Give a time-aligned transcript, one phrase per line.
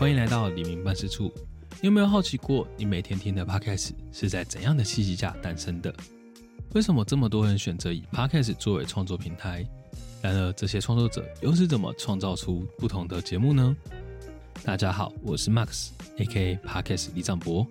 [0.00, 1.30] 欢迎来到黎明办事处。
[1.72, 5.94] 你有没有好奇过，你每天听的 Podcast 是在怎样的契机下诞生的？
[6.72, 9.62] 为什么这么多人选择以 Podcast 作为创作平台？
[10.22, 13.76] 然而，这些创作者又是怎么创造出不同的节目呢？
[14.64, 16.56] 大家好，我是 Max，A.K.A.
[16.66, 17.66] Podcast 李长博。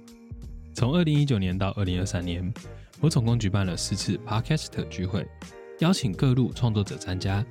[0.75, 2.54] 从二零一九年到二零二三年，
[3.02, 5.28] 我总共举办了四次 Podcast 聚会，
[5.80, 7.43] 邀请各路创作者参加。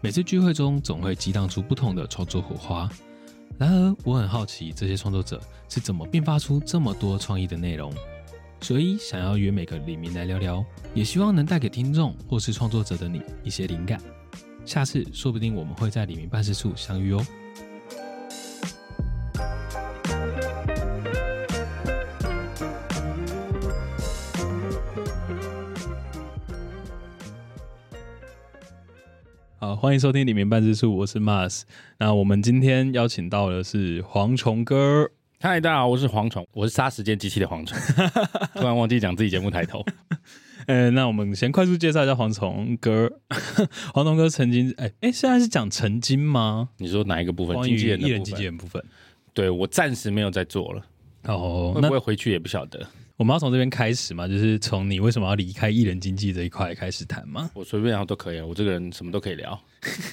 [0.00, 2.88] 每次聚会中，总会激荡出不同的创作火花。
[3.58, 7.92] 然而，我很好奇这些创作者是怎么并发出这么多创意的内容，
[8.60, 10.64] 所以想要约每个李明来聊聊，
[10.94, 14.00] 也希望能带给听众或是创作者的你一些灵感。
[14.64, 17.26] 下次说不定我们会在李明办事处相遇哦。
[29.78, 31.62] 欢迎收听李明办事处，我是 Mars。
[31.98, 35.10] 那我们今天邀请到的是蝗虫哥。
[35.38, 37.76] 嗨，大家好，我是蝗虫，我是杀时间机器的蝗虫。
[38.54, 39.84] 突然忘记讲自己节目抬头。
[40.66, 43.10] 呃，那我们先快速介绍一下蝗虫哥。
[43.92, 46.70] 蝗虫哥曾经，哎哎，现在是讲曾经吗？
[46.78, 47.62] 你说哪一个部分？
[47.62, 48.82] 经纪人的艺人部分经纪人部分。
[49.34, 50.82] 对我暂时没有在做了，
[51.24, 52.80] 哦，那会不会回去也不晓得。
[53.16, 57.50] 我们要从这边开始嘛，就是从你为什么要离开艺人经济这一块开始谈吗。
[57.54, 59.58] 我随便聊都可以啊，我这个人什么都可以聊。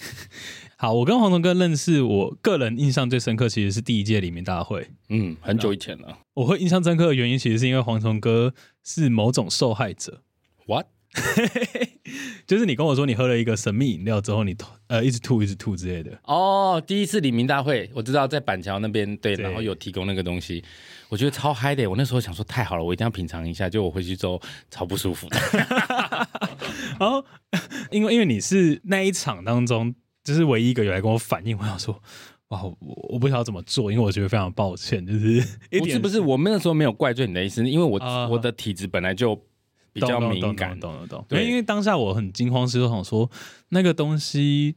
[0.78, 4.88] 好，我跟黄虫哥认识，我个人印象最深刻其实是第一届里面大会。
[5.10, 6.20] 嗯，很久以前了。
[6.34, 10.22] 我会印象深刻的原因，其实是因为黄虫哥是某种受害者
[10.66, 10.88] ，What？
[12.48, 16.18] 就是你跟我说你喝了一个神秘饮料之后，你吐呃一直吐一直吐之类的。
[16.24, 20.64] 哦，第一次黎明大会，我知道在板桥那边对，然后有提供那个东西，
[21.10, 21.88] 我觉得超嗨的。
[21.90, 23.70] 我那时候想说太好了，我一定要品尝一下。
[23.70, 25.38] 就我回去之后超不舒服的。
[27.00, 27.24] 然后
[27.92, 32.02] 因为因为你是那一场当中，就是唯一一个有来跟我反映，我想说。
[32.50, 32.78] 哇，我
[33.10, 35.42] 我不晓得怎么做，因为我觉得非常抱歉，就是
[35.72, 39.34] 不是不是，我们那时候没有怪罪你的意思，因为我、啊我的体质本来就
[39.94, 40.78] 比较敏感。
[40.80, 41.26] 懂懂懂懂。
[41.30, 43.30] 对对，因为当下我很惊慌失措，想说
[43.70, 44.76] 那个东西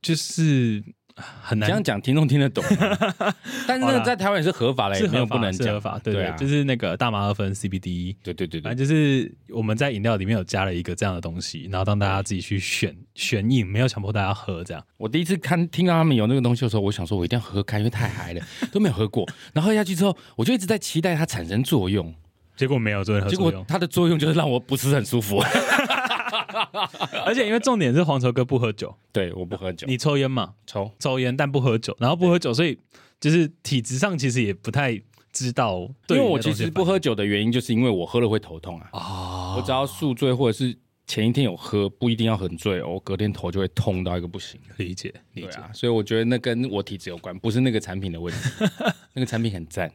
[0.00, 0.82] 就是
[1.16, 2.96] 很难这样讲听众听得懂吗，
[3.68, 14.84] 但是那个在台湾也是合法的，是也没有不能合法，对对，就是那个大麻二酚 CBD，对对对对反正就是我们在饮料里面有加了一个这样的东西，然后让大家自己去选 选饮，没有强迫大家喝这样。
[14.96, 19.24] 我第一次看听到他们有那个东西的时候，我想说我一定要喝喝看，因为太嗨了，都没有喝过。
[19.52, 22.12] 然后喝下去之后，我就一直在期待它产生作用，
[22.56, 25.42] 结果没有做任何结作用，果它的作用就是让我不是很舒服。
[27.24, 30.54] 而且因为重点是黄球哥不喝酒，对，我不喝酒，你抽烟嘛？
[30.66, 32.78] 抽抽烟但不喝酒，然后不喝酒，所以
[33.20, 35.00] 就是体质上其实也不太
[35.32, 36.66] 知道因为我其东西的反应。
[36.66, 38.88] 实不喝酒的原因，就是因为我喝了会头痛啊。
[38.92, 40.76] 啊我只要宿醉或者是
[41.06, 44.58] 前一天有喝，不一定要很醉哦，我隔天头就会痛到一个不行。
[44.78, 45.48] 理解理解。
[45.58, 48.40] 啊，所以我觉得那跟我体质有关，不是那个产品的问题。
[49.12, 49.92] 那个产品很赞，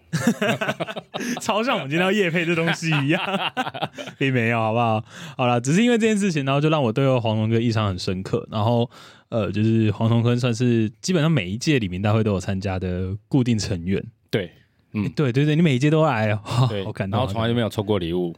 [1.42, 3.22] 超像我们今天要夜配这东西一样，
[4.18, 5.03] 并没有，好不好？
[5.36, 8.48] 好了，只是因为这件事情，然后就让我对黄龙哥印象很深刻。
[8.52, 8.90] 然后，
[9.30, 14.02] 呃，就是黄龙哥算是基本上每一届李明大会都有参加的固定成员。
[14.30, 14.52] 对，
[14.94, 17.19] 嗯欸对对对，你每一届都来哦，好感，动。
[17.19, 18.34] 然后从来就没有抽过礼物。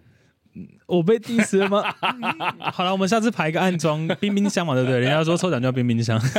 [0.97, 1.83] 我被 diss 了吗？
[2.01, 2.21] 嗯
[2.73, 4.99] 好了，我们下次排一个暗装冰冰箱嘛，对不对？
[4.99, 6.19] 人家说抽奖就要冰冰箱。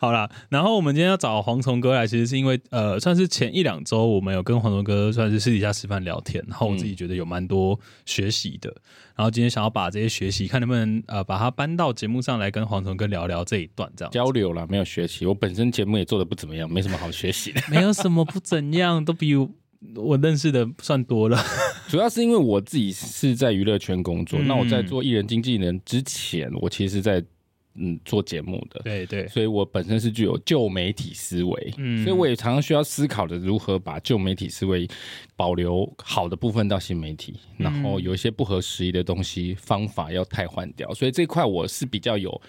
[0.00, 8.72] 好啦，然后我们今天要找蝗虫哥来，其实是因为呃，算是前一两周我们有跟蝗虫哥算是私底下吃饭聊天，然后我自己觉得有蛮多学习的，
[9.16, 15.26] 然后今天想要把这些学习看能不能呃把它搬到节目上来跟蝗虫哥聊聊这一段，这样交流啦，没有学习。
[15.26, 17.60] 我本身节目也做的不怎么样，没什么好学习的。
[17.68, 19.50] 没有什么不怎样，都比我
[19.94, 21.38] 我认识的算多了。
[21.88, 24.46] 主要是因为我自己是在娱乐圈工作，嗯。
[24.46, 27.24] 那我在做艺人经纪人之前，我其实在
[27.74, 32.04] 嗯做节目的，对对，所以我本身是具有旧媒体思维，嗯。
[32.04, 34.86] 所以我也常常需要思考的如何把旧媒体思维
[35.36, 42.42] 保留好的部分到新媒体，然后有一些不合时宜的东西方法要汰换掉，所以这块我是比较有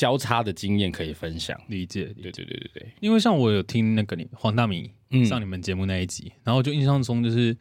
[0.00, 1.60] 交叉的经验可以分享。
[1.68, 2.04] 理解。
[2.22, 7.54] 对对对对对，因为像我有听那个你黄大米嗯上你们节目那一集，然后就印象中就是，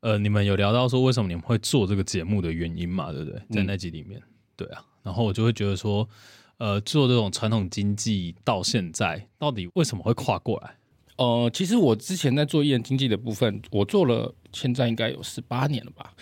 [0.00, 3.40] 呃，你们有聊到说为什么你们会做这个节目的原因嘛，对不对？
[3.52, 4.20] 在那集里面，
[4.56, 6.08] 对啊，然后我就会觉得说，
[6.56, 10.74] 呃，做这种传统经济到现在，到底为什么会跨过来？
[11.18, 16.12] 呃，其实我之前在做艺人经济的部分，我做了现在应该有十八年了吧，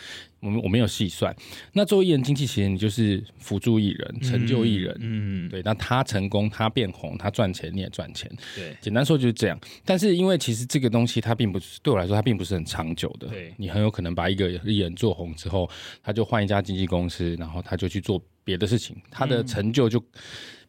[0.46, 1.34] 我们我没有细算。
[1.72, 8.30] 那作为艺人经纪，其实你就是辅助艺人、成就艺人，嗯，对，那他成功，他变红，他赚钱，你也赚钱。
[8.54, 9.60] 对简单说就是这样。
[9.84, 13.26] 但是因为其实这个东西它并不是对我来说，它并不是很长久的。
[13.28, 15.68] 对你很有可能把一个艺人做红之后，
[16.02, 20.02] 他就换一家经纪公司，然后他就去做别的事情，他的成就就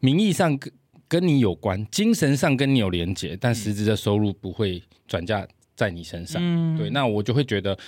[0.00, 0.58] 名义上
[1.06, 5.46] 跟你有关，精神上跟你有连结，但实质的收入不会转嫁
[5.78, 6.42] 在你身上。
[6.44, 7.78] 嗯，对，那我就会觉得，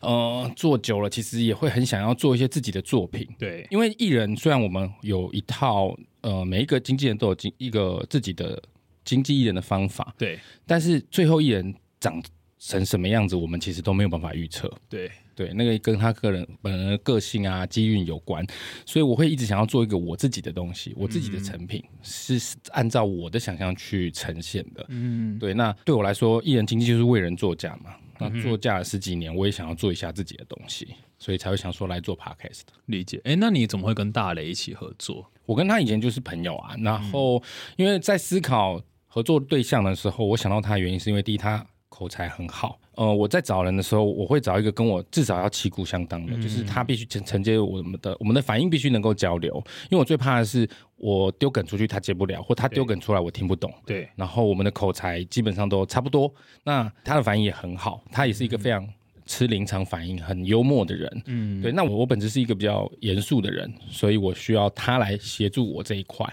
[0.00, 3.26] 呃，做久了，其实也会很想要做一些自己的作品。
[3.36, 8.62] 对，因为艺人虽然我们有一套，呃，每一个经纪人都有经一个自己的
[9.04, 12.22] 经纪艺人的方法，对，但是最后艺人长
[12.60, 14.70] 成什么样子，我们其实都没有办法预测。
[14.88, 18.46] 对，对，那个跟他个人本人的个性啊、机运有关，
[18.84, 22.38] 所以我会一直想要做一个我自己的东西，我自己的成品、是
[22.72, 24.84] 按照我的想象去呈现的。
[24.90, 27.96] 嗯，对，那对我来说，艺人经济就是为人作嫁嘛。
[28.22, 32.74] 那作嫁了十几年，我也想要做一下自己的东西，所以才会想说来做 podcast 的。
[32.84, 33.18] 理解。
[33.24, 35.26] 哎，那你怎么会跟大雷一起合作？
[35.46, 37.42] 我跟他以前就是朋友啊，然后
[37.76, 41.66] 因为在思考合作对象的时候，我想到他的原因是因为第一他
[42.00, 49.54] 口才很好，呃，我在找人的时候，我会找一个跟我至少要旗鼓相当的，就是他必须承承接我们的我们的反应必须能够交流，
[49.90, 50.66] 因为我最怕的是
[50.96, 53.70] 我丢梗出去他接不了，或他丢梗出来我听不懂。
[53.84, 56.32] 对，然后我们的口才基本上都差不多，
[56.64, 58.88] 那他的反应也很好，他也是一个非常
[59.26, 61.22] 吃临场反应、很幽默的人。
[61.26, 66.26] 嗯，对，那我我本质是一个比较严肃的人，所以我需要他来协助我这一块。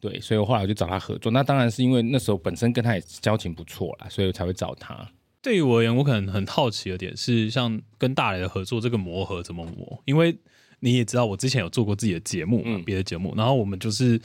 [0.00, 1.32] 对，所以我后来我就找他合作。
[1.32, 5.08] 那当然是因为那时候本身跟他也交情不错啦，所以我才会找他。
[5.42, 10.02] 对于我而言，我可能很好奇的点是，像跟大雷的合作，这个磨合怎么磨？
[10.04, 10.36] 因为
[10.80, 14.20] 你也知道，我之前有做过自己的节目，嗯别的节目，然后我们就是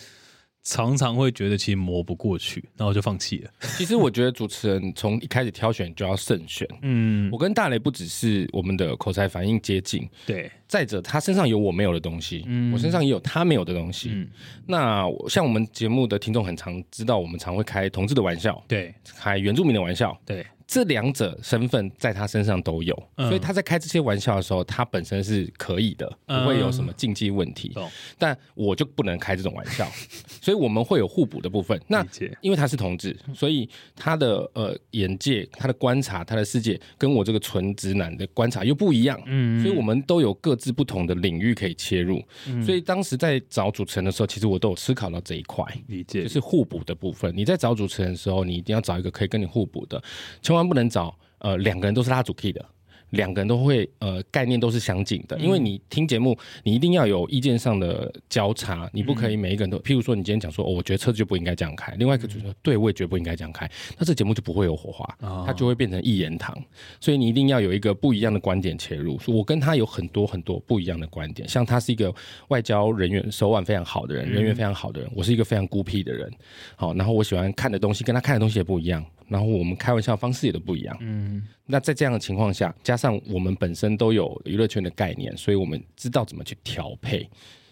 [0.64, 3.52] 常常会觉得其实磨不过去，然后就放弃了。
[3.78, 6.68] 其实我觉得主持人从一开始挑选就要慎选。
[6.82, 14.10] 嗯我，跟大雷不只是我们的口才反应接近，对，再者他身上有我没有的东西，嗯我身上也有他没有的东西。
[14.14, 14.26] 嗯，
[14.68, 27.68] 那像我们节目的听众很常知道，我们常会开同志的玩笑，对，开原住民的玩笑，对，这两者身份在他身上都有，嗯所以他在开这些玩笑的时候，他本身是可以的，不会有什么禁忌问题。
[27.70, 29.86] 懂但我就不能开这种玩笑，
[30.42, 31.78] 所以我们会有互补的部分。
[31.90, 32.06] 那。
[32.40, 39.22] 因为他是同志，所以他的呃眼界、他的观察、他的世界跟我这个纯直男的观察又不一样。
[39.26, 42.24] 嗯，所以我们都有各自不同的领域可以切入，
[42.64, 45.66] 所以当时在找主持人的时候，其实我都有思考到这一块。
[45.88, 47.36] 理解，就是互补的部分。
[47.36, 50.02] 你在找主持人的时候，你一定要找一个可以跟你互补的，
[50.44, 52.64] 千万不能找呃两个人都是拉主 key 的。
[53.12, 65.44] 两个人都会呃概念都是相近的，因为你听节目，你一定要有意见上的交叉，你不可以每一个人都，譬如说你今天讲说，哦，我觉得车子就不应该这样开，另外一个就说，对我也觉得不应该这样开，那这节目就不会有火花，哦。
[65.46, 66.58] 它就会变成一言堂。
[67.00, 69.20] 所以你一定要有一个不一样的观点切入。
[69.20, 72.14] 所以我跟他有很多很多不一样的观点，像他是一个
[72.48, 76.32] 外交人员手腕非常好的人，人缘非常好的人，我是一个非常孤僻的人。
[76.76, 80.98] 好，然后我喜欢看的东西跟他看的东西也不一样，然后我们开玩笑的方式也都不一样。
[81.00, 87.26] 嗯，那在这样的情况下，加上我们本身都有娱乐圈的概念，所以我们知道怎么去调配。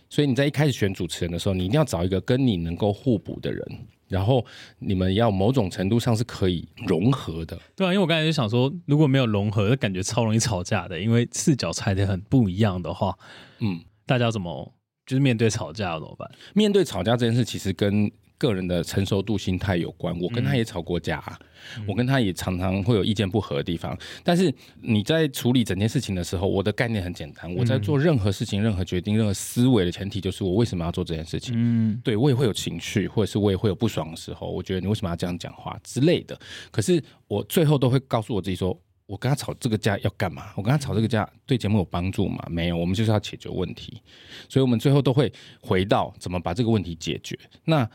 [0.09, 3.61] 所以你在一开始选主持人的时候，你一定要找一个跟你能够互补的人，
[4.07, 4.44] 然后
[4.79, 7.59] 你们要某种程度上是可以融合的。
[7.75, 13.13] 对啊，因为我刚才就想说，如果没有融合，就感觉超容易吵架的，因为视角踩的很不一样的话，
[13.59, 14.73] 嗯，大家要怎么
[15.06, 16.31] 就是面对吵架怎么办？
[16.56, 18.09] 面对吵架这件事，其实跟
[18.39, 20.19] 个人的成熟度、心态有关。
[20.19, 21.38] 我跟他也吵过架、啊，
[21.86, 23.95] 我跟他也常常会有意见不合的地方。
[24.24, 24.51] 但是
[24.81, 31.54] 你在处理整件事情的时候，我的概念很简单，我在做任何事情、任何决定、任何思维的前提，就是我为什么要做这件事情。
[31.56, 36.40] 嗯，对我也会有情绪，或者是我也会有不爽的时候，我觉得你为什么要这样讲话之类的。
[36.71, 38.75] 可是我最后都会告诉我自己说，
[39.06, 40.54] 我跟他吵这个架要干嘛？
[40.56, 42.42] 我跟他吵这个架对节目有帮助吗？
[42.49, 44.02] 没有，我们就是要解决问题。
[44.47, 47.37] 所以我们最后都会回到怎么把这个问题解决。
[47.66, 47.90] 那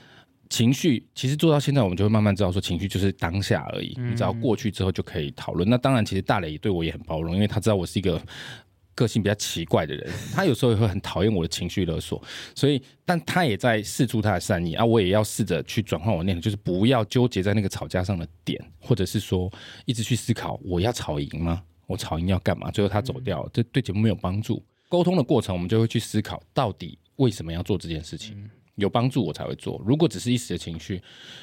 [0.50, 3.94] 情绪其实做到现在，我们就会慢慢知道说，情绪就是当下而已。
[3.98, 5.68] 你只要过去之后就可以讨论。
[5.68, 8.20] 那当然，其实大磊对我也很包容，因为他知道我是一个
[8.94, 12.22] 个性比较奇怪的人，他有时候也会很讨厌我的情绪勒索。
[12.54, 19.52] 所以，但他也在试出他的善意啊，我也要试着去转换我的念头，就是不要纠结在那个吵架上的点，或者是说
[19.84, 21.62] 一直去思考我要吵赢吗？
[21.86, 22.70] 我吵赢要干嘛？
[22.70, 24.62] 最后他走掉，这对节目没有帮助。
[24.88, 28.48] 沟通的过程，我们就会去思考到底为什么要做这件事情。
[28.76, 31.00] 有帮助我才会做，如果只是一时的情绪，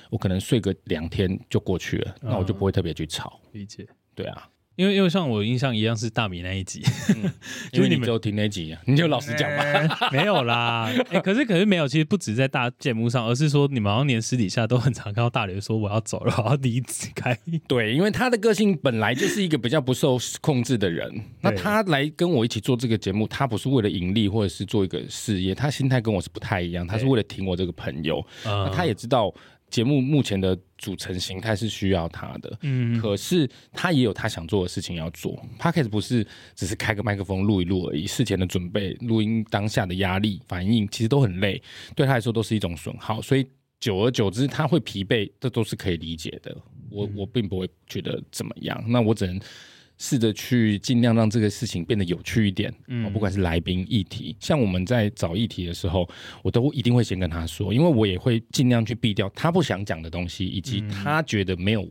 [0.10, 3.40] 我可能睡个两天就过去了，那我就不会特别去吵。
[3.54, 3.88] 理解。
[4.14, 4.50] 对啊，
[4.82, 6.82] 因为因为像我印象一样是大米那一集，
[7.14, 7.32] 就你们
[7.74, 9.88] 因为你只有听那集啊，你就老实讲吧。
[9.88, 10.92] 吧， 没有啦。
[11.14, 17.38] 哎、可是可是没有，其实不止在大节目上，而是说你们好像连私底下都很常看到大刘说我要走了，我要离职开。
[17.68, 28.26] 对，因为他的个性本来就是一个比较不受控制的人，那他来跟我一起做这个节目，他不是为了盈利或者是做一个事业，他心态跟我是不太一样，他是为了挺我这个朋友。
[28.74, 29.32] 他也知道
[29.72, 35.42] 节目目前的组成形态是需要他的，嗯可是他也有他想做的事情要做。
[35.58, 41.60] Podcast 不是只是开个麦克风录一录而已，事前的准备、录音当下的压力、反应，其实都很累，
[41.96, 43.22] 对他来说都是一种损耗。
[43.22, 43.48] 所以
[43.80, 46.56] 久而久之他会疲惫，这都是可以理解的。
[46.92, 49.40] 我我并不会觉得怎么样，那我只能
[50.02, 52.74] 试着去尽量让这个事情变得有趣一点。
[52.88, 56.10] 嗯，不管是来宾议题，像我们在找议题的时候，
[56.42, 61.88] 我都一定会先跟他说，因为我也会尽量去避掉他不想讲的东西，以及他觉得没有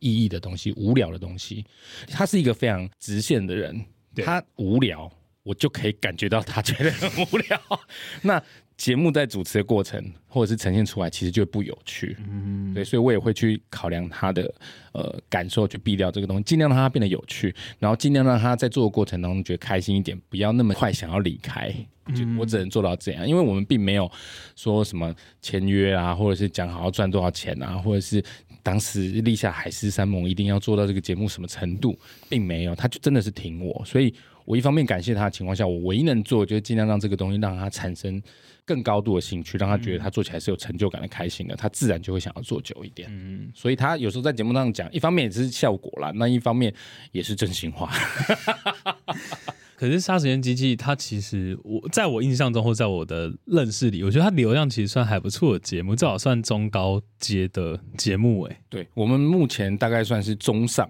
[0.00, 1.64] 意义的东西、无聊的东西。
[2.08, 3.80] 他是一个非常直线的人，
[4.16, 5.08] 他无聊。
[5.44, 7.60] 我就可以感觉到他觉得很无聊。
[8.22, 8.40] 那
[8.82, 12.16] 节目在主持的过程，或者是呈现出来，其实就不有趣。
[12.28, 14.52] 嗯，对，所以我也会去考量他的
[14.90, 21.72] 呃感受，去避掉这个东西，尽量让他变得有趣，然后尽量让他在做的过程当中觉得开心一点，不要那么快想要离开。
[22.12, 24.10] 就我只能做到这样，因为我们并没有
[24.56, 28.20] 说什么签约啊，或者是讲好要赚多少钱啊，或者是
[28.64, 31.96] 当时立下海誓山盟一定要做到这个节目什么程度，
[32.28, 32.74] 并没有。
[32.74, 34.12] 他就真的是挺我，所以。
[34.44, 38.20] 我一方面感谢他的情况下，我唯一能做就是尽量让这个东西让他产生
[38.64, 43.08] 更高度的兴趣，让他觉得他做起来是有成就感的、开心的，他自然就会想要做久一点。
[43.10, 46.72] 嗯，所以他有时候在节目上讲，一方面也是效果啦，那一方面
[47.10, 47.90] 也是真心话。
[49.76, 58.42] 可是《杀时间机器》它其实我在我印象中或在我的认识里，我觉得它流量其实算还不错的节目，至少算中高阶的节目。
[58.42, 60.88] 哎，对我们目前大概算是中上、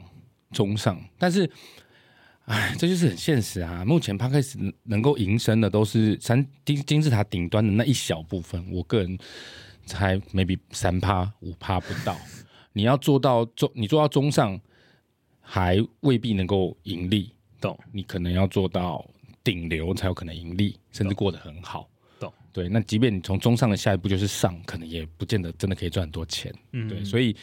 [0.50, 1.50] 中上，但是。
[2.46, 3.84] 哎，这就是很现实啊！
[3.84, 9.16] 目前 p 开始能够营生的都是三金金字塔顶端的那一小部分，我个人
[9.86, 12.16] 才 maybe 三趴五趴不到。
[12.72, 14.60] 你要做到中，你做到中上，
[15.40, 17.30] 还未必能够盈利。
[17.60, 17.78] 懂？
[17.92, 19.08] 你可能要做到
[19.44, 21.88] 顶流才有可能盈利，甚至过得很好。
[22.18, 22.32] 懂？
[22.52, 26.52] 对，那即便你从中上的下一步就是上，可能也不见得真的可以赚很多钱。
[26.72, 27.36] 嗯，对，所以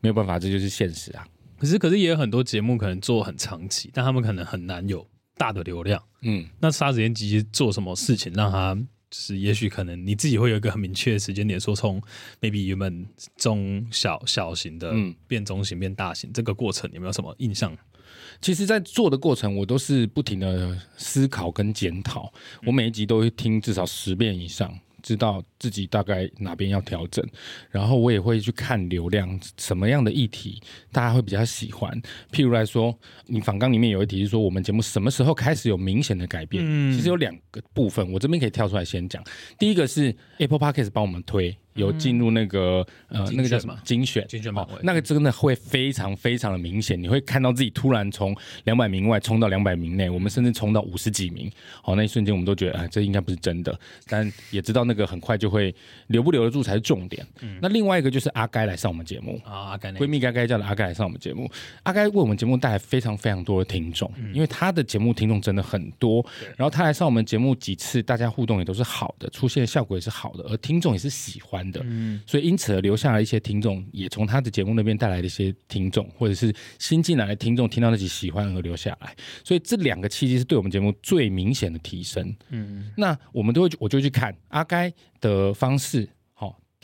[0.00, 1.26] 没有办法，这就是现实啊。
[1.58, 5.06] 可是，可是也有很多节目可能做很长期，但他们可能很难有
[5.36, 6.02] 大的流量。
[6.22, 8.76] 嗯，那沙子烟机做什么事情让他
[9.12, 9.38] 是？
[9.38, 12.02] 也许可能你自己会有一个很明确的时间点，说从
[12.40, 13.06] maybe 原本
[13.36, 14.92] 中小小型的
[15.26, 17.76] 变中型变大型，这个过程有没有什么印象？
[18.40, 22.32] 其实，在做的过程，我都是不停的思考跟检讨，
[22.66, 24.78] 我每一集都会听至少十遍以上。
[25.04, 27.22] 知道自己大概哪边要调整，
[27.70, 31.92] 然后我也会去看流量，什么样的议题大家会比较喜欢。
[32.32, 36.64] 譬如来说，你访纲里面有一题是说，我们节目什么时候开始有明显的改变？
[36.90, 39.22] 其实有两个部分，我这边可以跳出来先讲。
[39.58, 41.54] 第一个是 Apple Podcast 帮我们推。
[41.74, 44.26] 有进入那个呃，那个叫什么精选？
[44.26, 51.50] 精选榜，那个真的会非常非常的明显，你会看到自己突然从两百名外冲到两百名内，我们甚至冲到五十几名。
[51.82, 53.78] 好，那一瞬间我们都觉得，哎，这应该不是真的，
[54.08, 55.74] 但也知道那个很快就会
[56.08, 57.26] 留不留得住才是重点。
[57.60, 59.40] 那另外一个就是阿该来上我们节目。
[59.44, 61.50] 啊，阿该闺蜜该该叫的阿该来上我们节目，
[61.82, 66.24] 阿该为我们节目带来非常非常多的听众，因为他的节目听众真的很多，
[66.56, 72.44] 然后他来上我们节目几次，大家互动也都是好的，出现的效果也是好的，而听众也是喜欢的，嗯，所以。
[72.44, 79.16] 因此而留下来一些听众，也从他的节目那边带来的一些听众，或者是新进来的听众，听到自己喜欢而留下来。
[79.42, 82.36] 所以这两个契机是对我们节目最明显的提升。
[82.50, 84.92] 嗯，那我们都会，我就去看阿该
[85.22, 86.06] 的方式。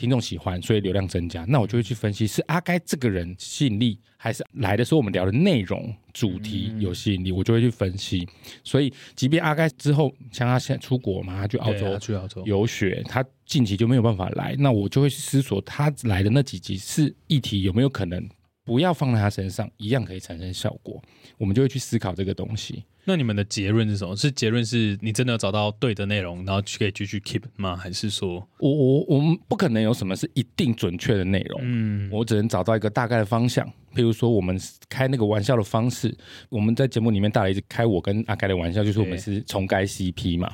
[0.01, 1.45] 听众喜欢，所以流量增加。
[1.45, 7.31] 那我就会去分析，是阿该这个人吸引力，还是来的时候我们聊的内容主题有吸引力？
[7.31, 8.27] 我就会去分析。
[8.63, 18.27] 所以，即便阿该之后，像他现在出国嘛，他去澳洲去澳洲游学，他近期就没有办法来，那我就会思索他来的那几集是议题有没有可能
[18.65, 20.99] 不要放在他身上，一样可以产生效果。
[21.37, 22.83] 我们就会去思考这个东西。
[23.03, 24.15] 那你们的结论是什么？
[24.15, 27.75] 是结论是你真的找到对的内容，然后可以继续 keep 吗？
[27.75, 31.59] 还是说，我我我们不可能有什么是一定准确的内容？
[31.63, 33.65] 嗯，我只能找到一个大概的方向。
[33.93, 36.15] 譬如说，我们开那个玩笑的方式，
[36.49, 40.49] 我们在节目里面大家一直开我跟阿盖的玩笑，就是我们是重开 CP 嘛。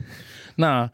[0.56, 0.90] 那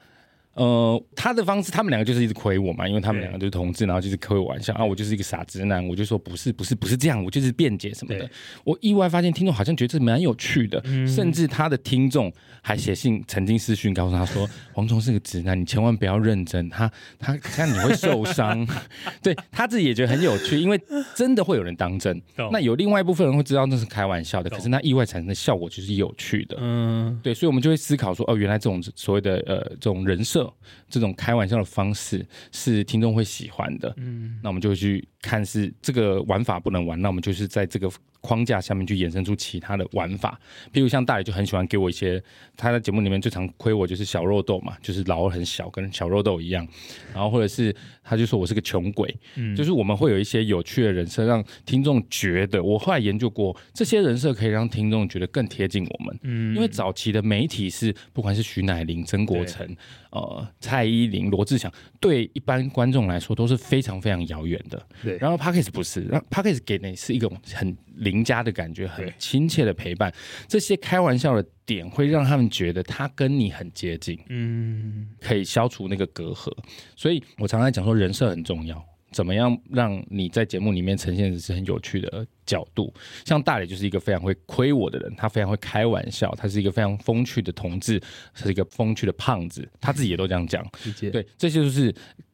[0.56, 8.30] 呃，他的方式，他们两个就是一直亏我嘛，因为他们两个就是同志，然后就是开玩笑啊，我就是一个傻直男，我就说不是不是不是这样，我就是辩解什么的。
[8.64, 12.32] 我意外发现听众好像觉得这蛮有趣的，甚至他的听众
[12.62, 18.68] 还写信曾经私讯告诉他说，黄虫是个直男，你千万不要认真，他他这样你会受伤。
[19.24, 20.80] 对他自己也觉得很有趣，因为
[21.16, 22.22] 真的会有人当真。
[22.52, 26.58] 那有另外一部分人会知道那是开玩笑的，可是那意外产生的效果就是有趣的。
[26.60, 30.43] 嗯，对，所以我们就会思考说，哦，原来这种所谓的呃这种人设。
[30.90, 37.90] 这种开玩笑的方式是听众会喜欢的，嗯，那我们就去看是这个玩法不能玩，那我们就是在这个
[38.24, 40.40] 框架下面去衍生出其他的玩法。
[40.72, 42.24] 譬如像大爷就很喜欢给我一些，
[42.56, 46.66] 他在节目里面最常亏我就是小肉豆嘛，就是老二很小，跟小肉豆一样。
[47.14, 49.14] 然后或者是他就说我是个穷鬼，
[49.56, 52.64] 就是我们会有一些有趣的人设，让听众觉得。
[52.64, 56.20] 我后来研究过，这些人设可以让听众觉得更贴近我们。
[56.22, 59.68] 嗯，因为早期的媒体是不管是徐乃麟、曾国成、
[60.12, 64.82] 呃蔡依林、罗志祥，对一般观众来说都是非常非常遥远的。
[65.04, 67.76] 对，然后 Parkes 不是，让 Parkes 给的是一种很
[68.14, 70.14] 邻家的感觉，很亲切的陪伴。
[70.48, 76.56] 这些开玩笑的点会让他们觉得他跟你很接近，嗯，可以消除那个隔阂。
[76.96, 78.86] 所以我常常讲说，人设很重要。
[79.12, 82.94] 怎么样让你在节目里面呈现的是很有趣的角度？
[83.26, 88.02] 像大磊就是一个非常会亏我的人，他非常会开玩笑，他是一个非常风趣的同志，
[88.34, 90.64] 是一个风趣的胖子，他自己也都这样讲。
[91.12, 91.94] 对，这些就是。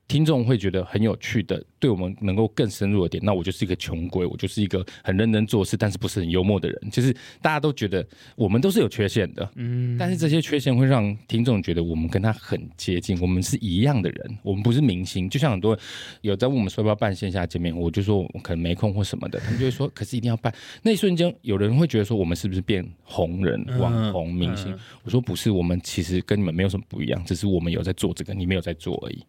[0.09, 6.89] 听众会觉得很有趣的，对我们能够更深入的点，那我就是一个穷鬼，我就是一个很认真做事，但是不是很幽默的人。
[6.91, 15.29] 就是大家都觉得我们都是有缺陷的，嗯，但是这些缺陷会让听众觉得我们跟他很接近，我们是一样的人，我们不是明星。
[15.29, 15.77] 就像很多
[16.21, 20.51] 有在问我们说要不要办线下见面，我就说我可能没空或什么的，他们就会说，可是一定要办。
[20.81, 24.75] 那一瞬间，有人会觉得说我们是不是变红人、网红、明星？
[25.03, 29.23] 我说不是，我们其实跟你们没有什么不一样，只是我们有在做这个，你没有在做而已。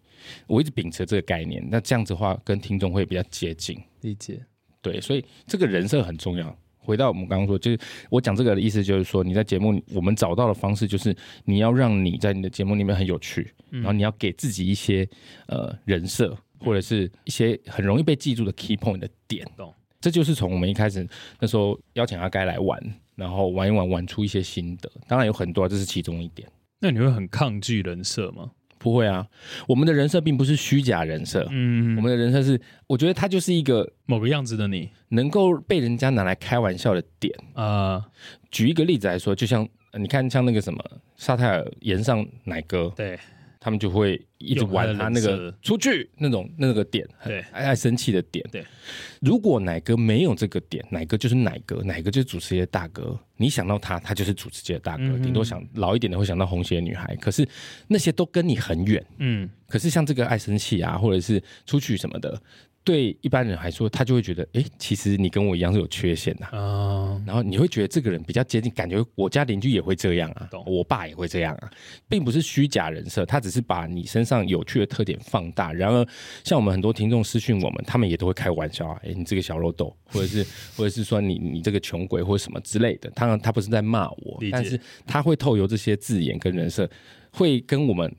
[0.46, 3.80] 我一直秉持这个概念，那这样子的话，跟听众会比较接近。
[4.00, 4.40] 理解，
[4.80, 6.56] 对，所以这个人设很重要。
[6.82, 15.06] 回到我们刚刚说，就是我讲这个的意思，就是说你在节目，我们找到的方式就是你要让你在你的节目里面很有趣，然后你要给自己一些
[15.46, 19.46] 呃人设，或者是一些很容易被记住的 key point 的点。
[19.56, 19.72] 懂？
[20.00, 21.06] 这就是从我们一开始
[21.38, 22.82] 那时候邀请阿该来玩，
[23.14, 24.90] 然后玩一玩，玩出一些心得。
[25.06, 26.48] 当然有很多，这是其中一点。
[26.80, 28.50] 那你会很抗拒人设吗？
[28.80, 29.26] 不会啊，
[29.68, 37.32] 我们的人设并不是虚假人设，嗯，我们的人设是，我觉得他就是一个某个样子的你，能够被人家拿来开玩笑的点。
[37.52, 38.02] 啊。
[38.50, 40.82] 举一个例子来说，就像你看，像那个什么
[41.16, 43.18] 沙泰尔岩上奶哥，对。
[43.60, 48.42] 他们就会一直玩他那个出去那种那个点，对，爱生气的点。
[48.50, 48.64] 对，
[49.20, 53.18] 如果奶哥没有这个点，奶哥就是奶哥，奶哥就是主持界的大哥。
[53.36, 55.18] 你想到他，他就是主持界的大哥。
[55.18, 57.46] 顶多想老一点的会想到红鞋女孩，可是
[57.86, 59.04] 那些都跟你很远。
[59.18, 62.40] 嗯，可是像这个爱生气啊，或者是出去什么的。
[62.82, 67.22] 对一般人来说，他就会觉得，哎，其实你跟我一样是有缺陷的啊。
[67.26, 71.70] 然后你会觉得这个人比较接近，感觉我家邻居也会这样啊，我爸也会这样啊，
[72.08, 75.72] 并不是虚假人设，他只是把你身上有趣的特点放大。
[75.72, 76.06] 然而，
[76.42, 80.42] 像我们很多听众私讯我们，他们也都会开玩笑啊，哎，你这个小肉豆，或者是
[80.74, 83.10] 或者是说你你这个穷鬼或者什么之类的。
[83.10, 86.90] 当然，他不是在骂我，但是他会透由这些字眼跟人设，
[87.30, 88.10] 会跟我们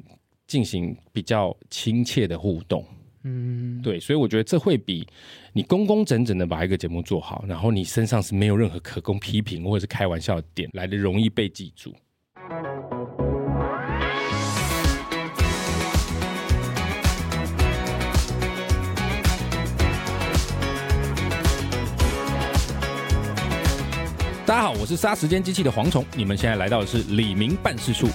[0.45, 2.85] 进行比较亲切的互动。
[3.23, 5.07] 嗯，对，所以我觉得这会比
[5.53, 11.93] 你工工整整的把一个节目做好，然后你身上是没有任何可供批评或者是开玩笑的点来的容易被记住。
[24.43, 28.07] 大家好，我是杀时间机器的蝗虫，你们现在来到的是李明办事处。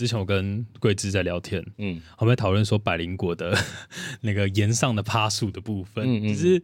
[0.00, 3.54] 之前我跟桂枝在聊天，嗯，我们在讨论说百灵果的
[4.22, 6.62] 那个岩上的趴树的部分，嗯嗯，其实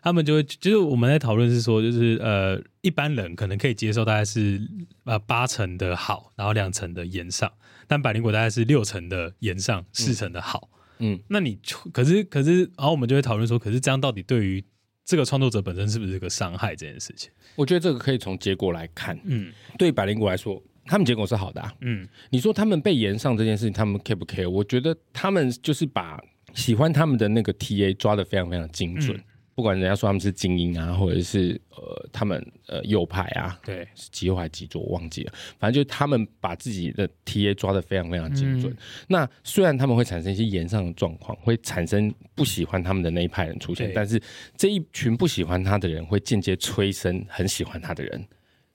[0.00, 4.58] 他们就会，就是我们在讨论是说，就是呃，一般人可能可以接受大概是
[5.04, 7.52] 呃八成的好，然后两成的岩上，
[7.86, 10.70] 但百灵果大概是六成的岩上，四成的好，
[11.00, 11.58] 嗯，那你
[11.92, 14.64] 可是可是，然后我们就会讨论说，可是这样到底对于
[15.04, 17.30] 这个创作者本身是不是一个伤害这件事情？
[17.54, 20.62] 我觉得这个可以从结果来看，嗯，对百灵果来说。
[20.88, 24.48] 他们结果是好的，啊嗯，你说他们被延上这件事情，他们 care 不 care？
[24.48, 26.18] 我觉得他们就是把
[26.54, 29.20] 喜欢他们的那个 TA 抓的非常非常精准，
[29.54, 38.74] 不管人家说他们是精英啊，或者是呃他们呃右派啊，对，是极右还是极左忘记了，反正就是他们把自己的 TA 抓的非常非常精准。
[39.08, 44.20] 那虽然他们会产生一些延上的状况，会产生不喜欢他们的那一派人出现，但是
[44.56, 48.26] 这一群不喜欢他的人会间接催生很喜欢他的人。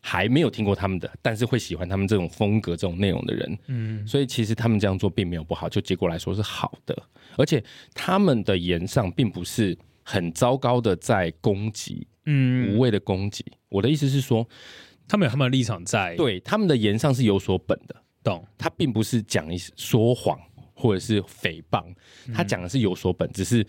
[0.06, 6.94] 还没有听过他们的，但是会喜欢他们这种风格、这种内容的人，嗯，所以其实他们这样做并没有不好，就结果来说是好的。
[7.38, 7.64] 而且
[7.94, 13.46] 他们的言上并不是很糟糕的，在攻击，嗯，无谓的攻击。
[13.70, 14.46] 我的意思是说，
[15.08, 18.46] 他们有他们的立场在，对他们的言上是有所本的，懂？
[18.58, 20.38] 他并不是讲一说谎
[20.76, 21.86] 或者是诽谤，
[22.34, 23.66] 他讲的是有所本，只是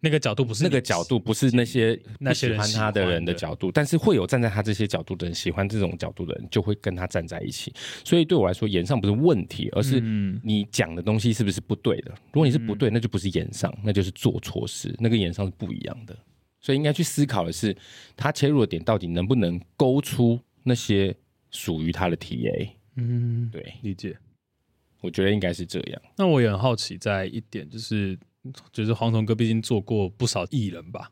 [0.00, 7.72] 那个角度不是那个角度，不是那些那些喜欢他的人的角度，但是会有站在他这些角度的人，喜欢这种角度的人，就会跟他站在一起。
[8.04, 12.10] 所以对我来说，演上不是问题，而是嗯你讲的东西是不是不对的。
[12.32, 16.16] 如果你是不对，那就不是演上，那就是做错事，那个演上是不一样的。
[16.60, 17.76] 所以应该去思考的是，
[18.16, 21.14] 他切入的点到底能不能勾出那些
[21.50, 22.70] 属于他的 TA。
[22.96, 24.16] 嗯，对，理解。
[25.00, 26.02] 我觉得应该是这样。
[26.18, 28.18] 那我也很好奇，在一点就是，
[28.72, 31.10] 就是黄铜哥毕竟做过不少艺人吧？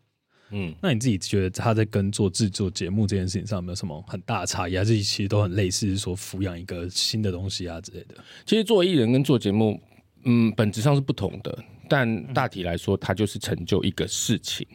[0.50, 4.78] 嗯，那你自己觉得他在跟做制作节目这件事情上有没有什么很大的差异？
[4.78, 8.14] 还是其实都很类似，说抚养一个新的东西啊之类的？
[8.46, 9.78] 其实做艺人跟做节目，
[10.24, 14.66] 嗯，本质上是不同的，但大体来说，它就是成就一个事情，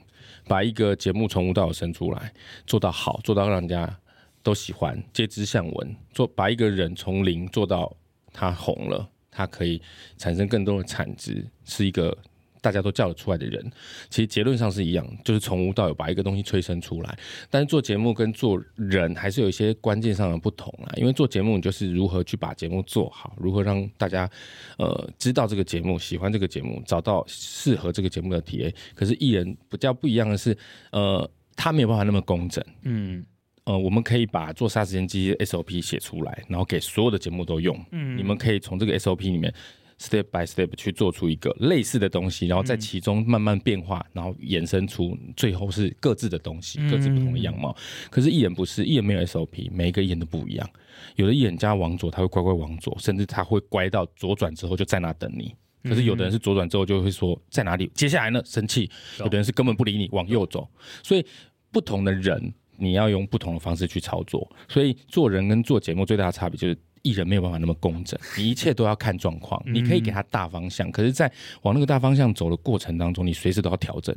[0.47, 2.31] 把一个节目从无到有生出来，
[2.67, 3.99] 做到好，做到让人家
[4.43, 7.97] 都喜欢，皆知向闻，做把一个人从零做到
[8.31, 9.81] 他红了，他可以
[10.19, 12.15] 产生更多的产值，是一个。
[12.63, 13.61] 大家都叫得出来的人，
[14.09, 17.19] 其实结论上是一样，就是从无到有把一个东西催生出来。
[17.49, 20.87] 但是做节目跟做人还是有一些关键上的不同啊。
[20.95, 24.29] 因为做节目，你就是如何去把节目做好，如何让大家
[24.77, 28.73] 呃知道这个节目，喜欢这个节目，找到适合这个节目的体验。
[28.95, 30.57] 可是艺人比较不一样的是，
[30.91, 32.63] 呃，他没有办法那么工整。
[32.83, 33.25] 嗯
[33.65, 37.77] 呃，我们可以把做杀时间机 SOP 写出来，然后给所有的节目都用。
[37.91, 39.53] 嗯你们可以从这个 SOP 里面
[39.99, 47.75] step by step 去做出一个类似的东西，然后在其中慢慢变化，然后衍生出最后是各自的东西，各自不同的样貌。
[48.09, 50.69] 可是艺人不是，艺人没有 SOP，每一个艺人都不一样。
[51.15, 55.53] 有的艺人家往左，他会乖乖往左，甚至他会乖到左转之后就在那等你。
[55.83, 60.67] 可是有的人是左转之后就会说在哪里，接下来呢生气；有的人是根本不理你，往右走。
[61.03, 61.25] 所以
[61.71, 64.49] 不同的人，你要用不同的方式去操作。
[64.67, 66.77] 所以做人跟做节目最大的差别就是。
[67.03, 69.61] 艺人没有办法那么工整， 你一切都要看状况。
[69.67, 74.15] 你可以给他大方向，可是，在往那个大方向走的过程当中，你随时都要调整，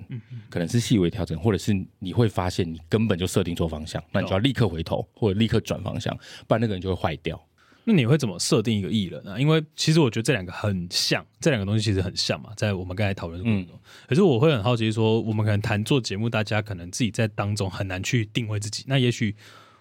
[0.49, 7.40] 可能是细微调整，或者是你会发现你根本就设定错方向，那你就要立刻回头或者立刻转方向，不然那个人就会坏掉。
[7.88, 9.38] 那你会怎么设定一个艺人啊？
[9.38, 13.79] 因为其实我觉得这两个很像，这两个东西其实很像嘛，在我们刚才讨论的过程中。
[14.09, 18.83] 可是我会很好奇说，我们可能谈做节目，大家可能自己在当中很难去定位自己。
[18.88, 19.37] 那也许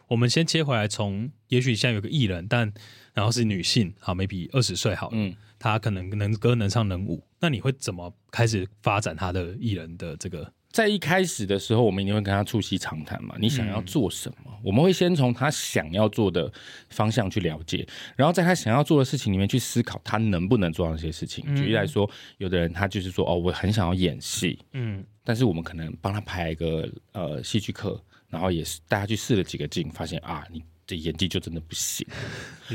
[0.08, 2.72] 我们先切回来，从也许现在有个艺人，但
[3.14, 10.52] 然后是女性，好，maybe 二十岁好了，嗯她可能能歌能唱能舞，那你会怎么开始发展她的艺人的这个？
[10.70, 13.34] 在一开始的时候，我们一定会跟他促膝长谈嘛。
[13.40, 14.52] 你想要做什么？
[14.62, 16.52] 我们会先从他想要做的
[16.90, 17.88] 方向去了解，
[18.18, 21.46] 然后在他想要做的事情里面去思考他能不能做到那些事情。
[21.56, 28.04] 举例来说，有的人他就是说，哦，我很想要演戏，嗯但是我们可能帮他排一个呃戏剧课，
[28.36, 32.06] 然后也是带他去试了几个镜，发现啊，你这演技就真的不行。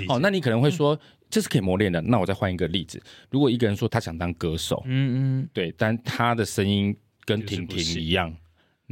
[0.09, 0.99] 哦，那你可能会说。
[1.33, 2.01] 这是可以磨练的。
[2.01, 6.93] 那我再换一个例子，如果一个人说他想当歌手，嗯嗯，对，但他的声音
[7.25, 8.37] 跟婷婷一样，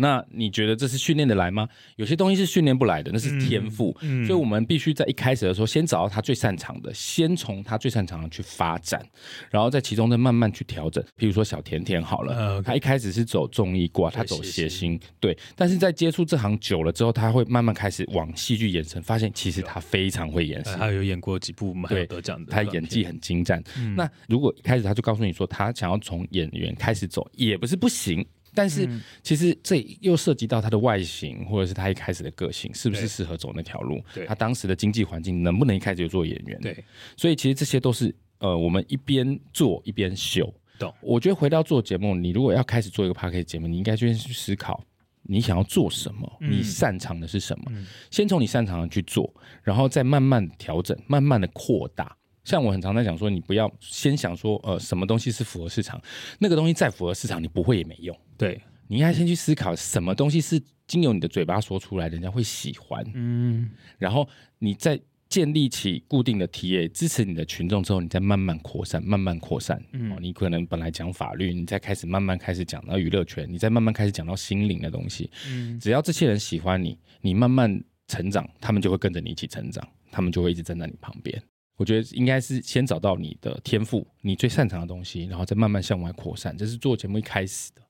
[0.01, 1.69] 那你觉得这是训练的来吗？
[1.97, 3.95] 有些东西是训练不来的，那是天赋。
[4.01, 9.05] 嗯所以我们必须在一开始的时候，先找到他最擅长的，先从他最擅长的去发展，
[9.51, 11.03] 然后在其中再慢慢去调整。
[11.19, 20.77] 譬如说小甜甜好了，他一开始是走综艺挂，他走谐谐星，对，但是在接触这行久了之后，他会慢慢开始往戏剧延伸，发现其实他非常会演戏呃。
[20.77, 23.63] 他有演过几部蛮有对得奖的他，演技很精湛。
[23.77, 28.25] 嗯那如果一开始他就告诉你说他想要从演员开始走，也不是不行。
[28.55, 34.03] 但是嗯其实这又涉及到他的外形，或者是他一开始的个性，是不是适合走那条路？
[34.27, 36.59] 他当时的经济环境能不能一开始就做演员？
[36.61, 36.85] 对，
[37.17, 40.53] 所以其实这些都是呃，我们一边做一边修。
[40.79, 44.81] 懂我觉得回到做节目，你如果要开始做一个 p a r k 节目，你应该先去思考
[45.23, 47.65] 你想要做什么，嗯你擅长的是什么，
[48.11, 49.29] 先从你擅长的去做，
[49.63, 52.17] 然后再慢慢地调整，慢慢的扩大。
[52.45, 56.01] 像我很常在讲说，你不要先想说，呃，什么东西是符合市场，
[56.39, 58.17] 那个东西再符合市场，你不会也没用。
[58.39, 63.05] 对，你应该先去思考，什么东西是经由你的嘴巴说出来，人家会喜欢。
[63.15, 64.27] 嗯然后
[64.59, 64.99] 你再
[65.29, 69.79] 建立起固定的 TA，支持你的群众之后，你再慢慢扩散，慢慢扩散。
[69.93, 75.31] 嗯哦，你可能本来讲法律，你再开始慢慢开始讲到娱乐圈，你再慢慢开始讲到心灵的东西。
[75.49, 81.43] 嗯只要这些人喜欢你，你慢慢成长，他们就会跟着你一起成长，他们就会一直站在你旁边。
[81.77, 87.83] 我觉得应该是先找到你的天赋，你最擅长的东西，然后再慢慢向外扩散，这是做节目一开始的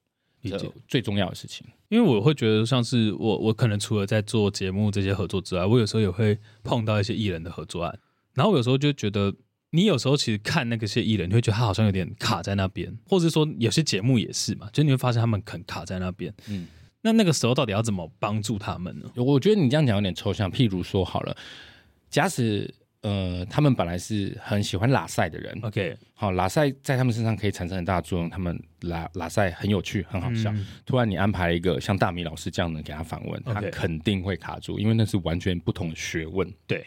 [0.42, 0.70] 理解。
[0.87, 1.66] 最重要的事情。
[1.88, 7.98] 因为我会觉得像是我，我可能除了在做节目这些合作之外，我有时候也会碰到一些艺人的合作案，
[8.35, 9.35] 然后我有时候就觉得，
[9.70, 16.33] 你有时候其实看那个些艺人，你会觉得他好像有点卡在那边，或者说有些节目也是嘛，就你会发现他们很卡在那边。
[16.48, 16.66] 嗯，
[17.01, 19.11] 那那个时候到底要怎么帮助他们呢？
[19.16, 20.53] 我觉得你这样讲有点抽象。
[20.53, 21.35] 譬如说好了，
[22.11, 30.50] 假使呃，他们本来是很喜欢拉赛的人，OK，好，拉赛在他们身上可以产生很大的作用，他们拉拉赛很有趣，很好笑。
[30.52, 36.52] 嗯突然你安排一个像大米老师这样的给他访问，他肯定会卡住，因为那是完全不同的学问。
[36.66, 36.84] 对，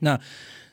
[0.00, 0.20] 那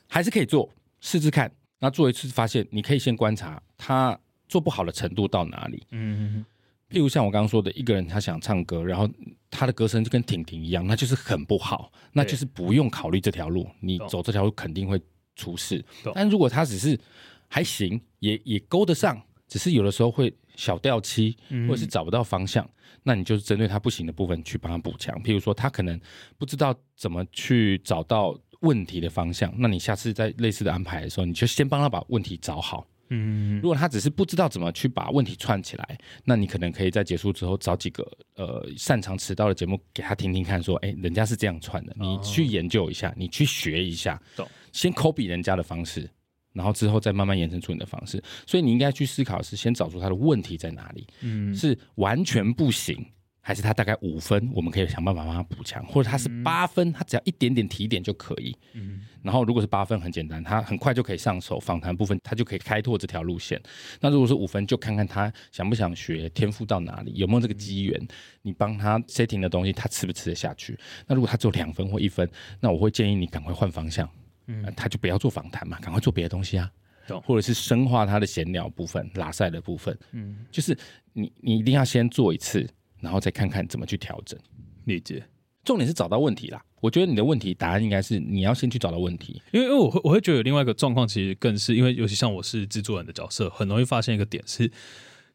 [0.07, 0.67] 还是可以做，
[0.99, 1.51] 试试看。
[1.79, 5.85] 那做一次发现，你可以先观察他做不好的程度到哪里。
[5.91, 6.43] 嗯
[6.91, 9.09] 譬如像我刚刚说的，一个人他想唱歌，然后
[9.49, 15.01] 他的歌声就跟婷婷一样，那就是很不好，那就是不用考虑这条路，你走这条路肯定会
[15.35, 15.83] 出事。
[16.13, 16.99] 但如果他只是
[17.47, 22.69] 还行，也也勾得上，只是有的时候会小掉漆，嗯或者是找不到方向，
[23.03, 25.15] 那你就是针对他不行的部分去帮他补强。
[25.23, 25.99] 譬如说他可能
[26.37, 32.85] 不知道怎么去找到问题的方向，那你下次在类似的安排的时候，你就先帮他把问题找好。
[33.13, 46.09] 嗯如果他只是不知道怎么去把问题串起来，那你可能可以在结束之后找几个呃擅长迟到的节目给他听听看，说，哎，人家是这样串的，你去研究一下，你去学一下懂，先 copy 人家的方式，
[46.53, 48.23] 然后之后再慢慢延伸出你的方式。
[48.47, 53.05] 所以你应该去思考是，先找出他的问题在哪里，嗯是完全不行。
[53.43, 58.55] 还是他大概五分，我们可以想办法帮他补强，或者他是八分，他只要一点点提点就可以。
[58.73, 63.61] 嗯然后如果是八分，很简单，他很快就可以上手访谈部分，他就可以开拓这条路线。
[63.99, 68.07] 那如果是五分，就看看他想不想学，天赋到哪里，有没有这个机缘，
[68.41, 70.77] 你帮他 setting 的东西，他吃不吃得下去。
[71.05, 72.27] 那如果他只有两分或一分，
[72.59, 74.09] 那我会建议你赶快换方向，
[74.47, 76.71] 嗯呃他就不要做访谈嘛，赶快做别的东西啊。
[77.25, 80.77] 或者是深化他的闲聊部分、拉塞的部分，嗯，就是
[81.11, 82.65] 你你一定要先做一次，
[83.01, 84.39] 然后再看看怎么去调整。
[84.85, 85.23] 理解。
[85.63, 86.63] 重点是找到问题啦。
[86.79, 89.39] 我觉得你的问题答案应该是你要先去找到问题。
[89.51, 94.71] 因为因为我会我会觉得有另外一个状况，其实更是因为尤其像我是制作人的角色，很容易发现一个点是，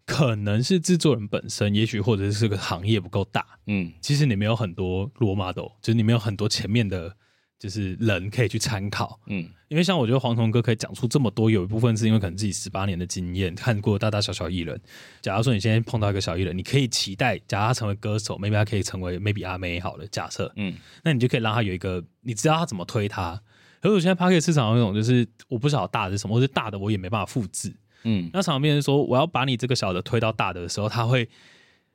[0.04, 7.16] 可能是制作人本身，也许或者是这个行业不够大，嗯，其实你没有很多 role model，就是你没有很多前面的，
[7.58, 9.18] 就是人可以去参考。
[9.26, 14.80] 嗯因为像我觉得黄铜哥可以讲出这么多，有一部分是因为可能自己十八年的经验，看过大大小小艺人。
[15.20, 23.42] 假如说你现在碰到一个小艺人，你可以期待，假如他成为歌手，maybe 他可以成为 maybe 阿妹好了，假设，嗯那你就可以让他有一个，你知道他怎么推他。
[23.80, 27.74] 可是我现在 p a r k e 市场有一种就是我不晓得大的是什么，或者大的我也没办法复制。
[28.04, 31.28] 嗯那常常变成说，我要把你这个小的推到大的的时候，他会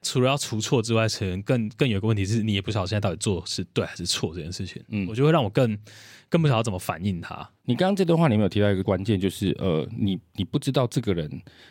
[0.01, 4.83] 除了要除错之外，可能更更有一个问题是，你也不晓得现在到底做是对还是错这件事情。
[4.89, 5.77] 嗯我就会让我更
[6.27, 7.47] 更不晓得怎么反应他。
[7.63, 11.29] 你刚刚这段话里面有提到一个关键，就是呃，你你不知道这个人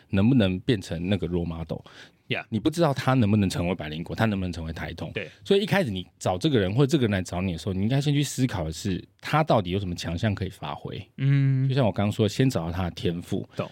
[0.09, 5.11] 能不能变成那个 role model，Yeah 你不知道他能不能成为百灵果，他能不能成为台通。
[5.13, 11.05] 对，所以一开始你找这个人或者这个人来找你的时候，你应该先去思考的是他到底有什么强项可以发挥。
[11.17, 13.69] 嗯就，像我刚刚说，先找到他的天赋，懂。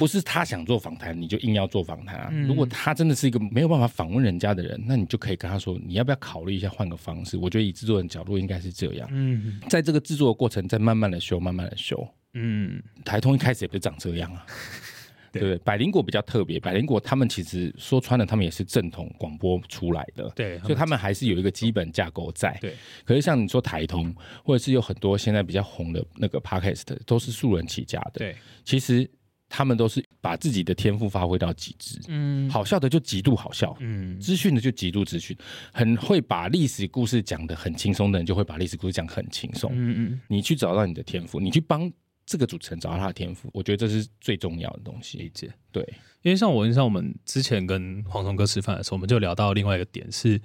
[0.00, 2.28] 不是他想做访谈，你就硬要做访谈啊。
[2.32, 7.36] 嗯如果他真的是一个没有办法访问人家的人，那你就可以跟他说，你要不要考虑一下换个方式？
[7.36, 12.08] 我觉得以制作人角度应该是这样，嗯在这个制作的过程再慢慢的修，慢慢的修。
[12.32, 14.46] 嗯，台通一开始也不是长这样啊，
[15.32, 15.58] 对不对？
[15.58, 22.56] 百灵果比较特别，百灵果他们其实说穿了，他们也是正统广播出来的，对，所以他们还是有一个基本架构在。
[22.60, 28.12] 对，可是像你说台通，或者是有很多现在比较红的那个 podcast，都是素人起家的。
[28.14, 29.08] 对，其实
[29.50, 35.36] 他们都是把自己的天赋发挥到极致，嗯好笑的就极度好笑，嗯资讯的就极度资讯，
[35.72, 39.72] 很会把历史故事讲得很轻松的人，就会把历史故事讲得很轻松。
[39.74, 41.92] 嗯嗯，你去找到你的天赋，你去帮
[42.24, 45.30] 这个主持人找到他的天赋，我觉得这是最重要的东西理西。
[45.34, 45.52] 解。
[45.72, 45.82] 对，
[46.22, 50.40] 因为像我印象，我们之前跟黄铜哥吃饭的时候，我们就聊到另外一个点是，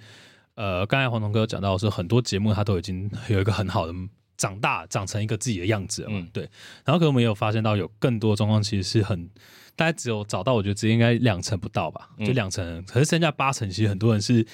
[0.55, 3.93] 呃，刚才黄铜哥讲到的是很多节目他都已经有一个很好的
[4.37, 6.43] 长大，长成一个自己的样子了嘛，嗯对。
[6.83, 9.29] 然后可能我们也有发现到有更多状况其实是很，
[9.75, 14.45] 大家只有找到，我觉得只应该两成不到吧，就嗯两成，可是剩下八成，其实很多人是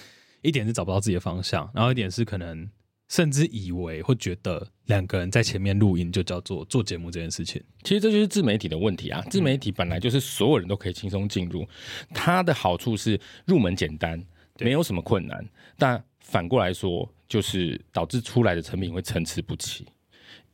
[0.41, 2.70] 一点是找不到自己的方向，然后一点是可能
[3.10, 9.22] 甚至以为会觉得两个人在前面录音就叫做做节目这件事情，其实这就是自媒体的问题啊。
[9.30, 11.67] 自媒体本来就是所有人都可以轻松进入，
[12.13, 14.24] 它的好处是入门简单，
[14.60, 15.46] 没有什么困难。
[15.78, 19.86] 但反过来说，就是导致出来的成品会参差不齐。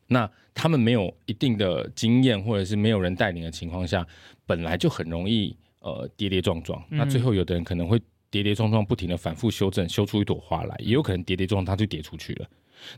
[0.07, 4.05] 那他们没有一定的经验，或者是没有人带领的情况下，
[4.45, 6.83] 本来就很容易呃跌跌撞撞。
[6.89, 12.47] 那最后有的人可能会跌跌撞撞，不停的反复修正，修出一朵花来，也有可能跌跌撞撞他就跌出去了。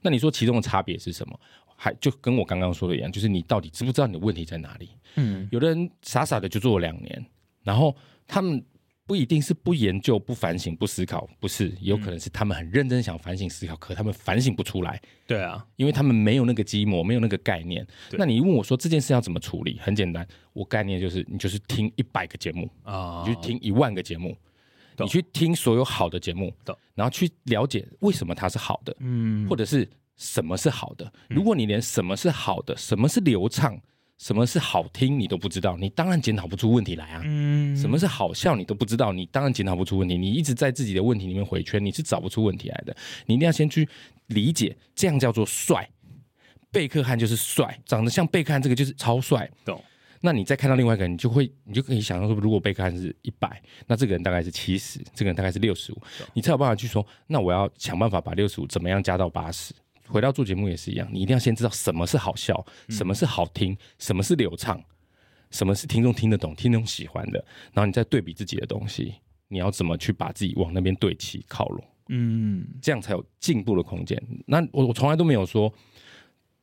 [0.02, 1.40] 那你说其中的差别是什么？
[1.76, 4.90] 还就跟我刚刚说的一样，就是你到底知不知道你的问题在哪里？
[5.16, 7.26] 嗯，有的人傻傻的就做了两年，
[7.64, 7.96] 然后
[8.28, 8.64] 他们
[9.10, 17.84] 不一定是不研究、不反省、不思考，不是，有可能是他们很认真想反省思考，可他们反省不出来，对啊，因为他们没有那个基模，没有那个概念。
[18.12, 19.80] 那你问我说这件事要怎么处理？
[19.82, 24.38] 很简单，我概念就是你就是听一百个节目，啊，你就听一万个节目。
[25.02, 26.54] 你去听所有好的节目，
[26.94, 31.10] 然后去了解为什么它是好的，嗯，或者是什么是好的。
[31.30, 33.80] 如果你连什么是好的、什么是流畅、
[34.20, 37.22] 什么是好听你都不知道，你当然检讨不出问题来啊。
[37.24, 40.18] 嗯什么是好笑你都不知道，你当然检讨不出问题。
[40.18, 42.96] 你一直在自己的问题里面回圈，你是找不出问题来的。
[43.26, 43.88] 你一定要先去
[44.28, 45.90] 理解，这样叫做帅。
[46.72, 49.50] 贝克汉就是帅，长得像贝克汉这个就是超帅。
[49.66, 49.82] 懂？
[50.22, 56.02] 那你再看到另外一个人，你就会你就可以想象说，如果贝克汉是一百，那这个人大概是七十，这个人大概是六十五，
[56.34, 59.74] 你才有办法去说，那我要想办法把六十五怎么样加到八十。
[60.10, 64.82] 回到做节目也是一样，你一定要先知道什么是好笑，什么是好听，什么是流畅，
[65.52, 67.44] 什么是听众听得懂、听众喜欢的，
[67.74, 69.14] 然后你再对比自己的东西，
[69.48, 74.22] 你要怎么去把自己往那边对齐靠拢，嗯，这样才有进步的空间。
[74.46, 75.72] 那我我从来都没有说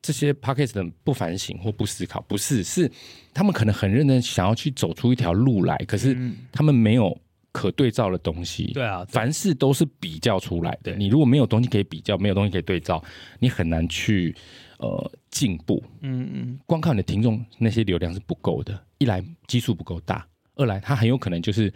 [0.02, 2.90] 这些 p o d c a s t 的不反省或不思考，不是，是
[3.32, 6.16] 他们可能很认真想要去走出一条路来，可是
[6.52, 7.16] 他们没有
[7.56, 8.70] 可对照的东西。
[8.74, 10.92] 对啊，对凡事都是比较出来的。
[10.92, 13.02] 对你如果没有东西可以比较，没有东西可以对照，
[13.38, 14.36] 你很难去
[14.78, 15.82] 呃进步。
[16.02, 18.78] 嗯嗯，光靠你的听众那些流量是不够的。
[18.98, 21.72] 一来基数不够大，二来它很有可能就是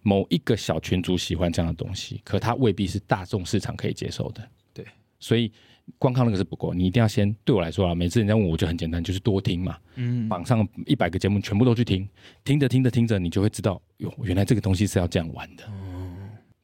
[0.00, 4.48] 某一个小群组喜欢这样的东西，可它未必是大众市场可以接受的。
[4.72, 4.86] 对，
[5.18, 5.52] 所以
[5.98, 9.76] 光靠那个是不够，你一定要先对我来说啊，每次人家问我就很简单，就是多听嘛。
[9.96, 12.08] 嗯，榜上一百个节目全部都去听，
[12.44, 15.64] 听着听着听着，你就会知道，哟，原来这个东西是要这样玩的。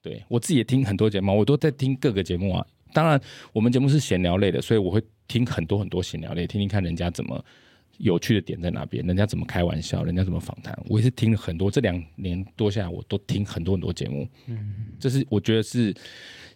[0.02, 2.64] 对我自己也听很多节目，我都在听各个节目啊。
[2.92, 3.20] 当然，
[3.52, 7.44] 我们节目是闲聊类的，所以我会听很多很多闲聊类，听听看人家怎么
[7.98, 10.76] 有趣的点在哪边，人家怎么开玩笑，人家怎么访谈。
[10.88, 14.28] 我也是听了很多，这两年多下来，我都听很多很多节目。
[14.46, 15.94] 嗯，这是我觉得是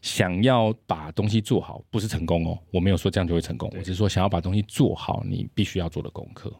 [0.02, 2.58] 想要把东西做好，不是成功哦。
[2.70, 6.52] 我没有说这样就会成功，我只是说想要把东西做好，你必须要做的功课。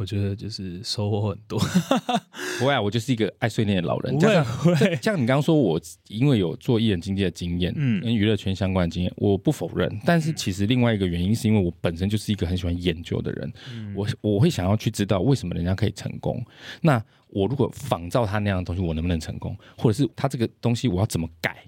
[0.00, 1.60] 我觉得就是收获很多。
[2.58, 4.14] 不会啊，我就是一个爱碎念的老人。
[4.14, 4.42] 不会
[4.74, 10.00] 会，像你刚刚说，我因为有做艺人经纪的经验，嗯跟娱乐圈相关的经验，我不否认。
[10.06, 16.42] 但是其实另外一个原因是因为我本身就是一个很喜欢研究的人，嗯我我会想要去知道为什么人家可以成功。
[16.80, 19.54] 那我如果仿照他那样的东西，我能不能成功？
[19.76, 21.58] 或者是他这个东西我要怎么改？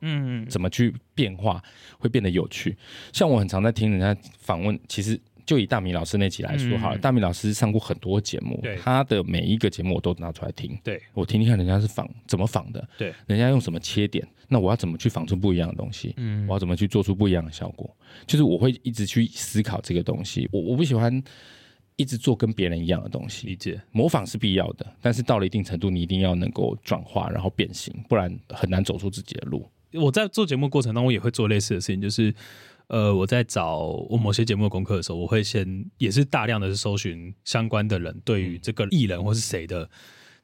[0.00, 1.62] 嗯怎么去变化，
[1.98, 2.74] 会变得有趣。
[3.12, 16.14] 像我很常在听人家访问，其实就以大米老师那集来说好了，嗯大米老师上过很多节目对，他的每一个节目我都拿出来听，对我听听看人家是仿怎么仿的，对，人家用什么切点，那我要怎么去仿出不一样的东西？
[16.16, 17.94] 嗯我要怎么去做出不一样的效果？
[18.26, 20.48] 就是我会一直去思考这个东西。
[20.52, 21.22] 我我不喜欢
[21.96, 23.80] 一直做跟别人一样的东西，理解。
[23.92, 29.68] 模仿是必要的，但是到了一定程度，你一定要能够转化，然后变形，不然很难走出自己的路。
[29.92, 32.34] 我在做节目过程当中，也会做类似的事情，就是
[32.88, 33.78] 呃，我在找
[34.10, 39.88] 我某些节目的功课的时候，我会先也是大量的搜寻相关的人对于这个艺人或是谁的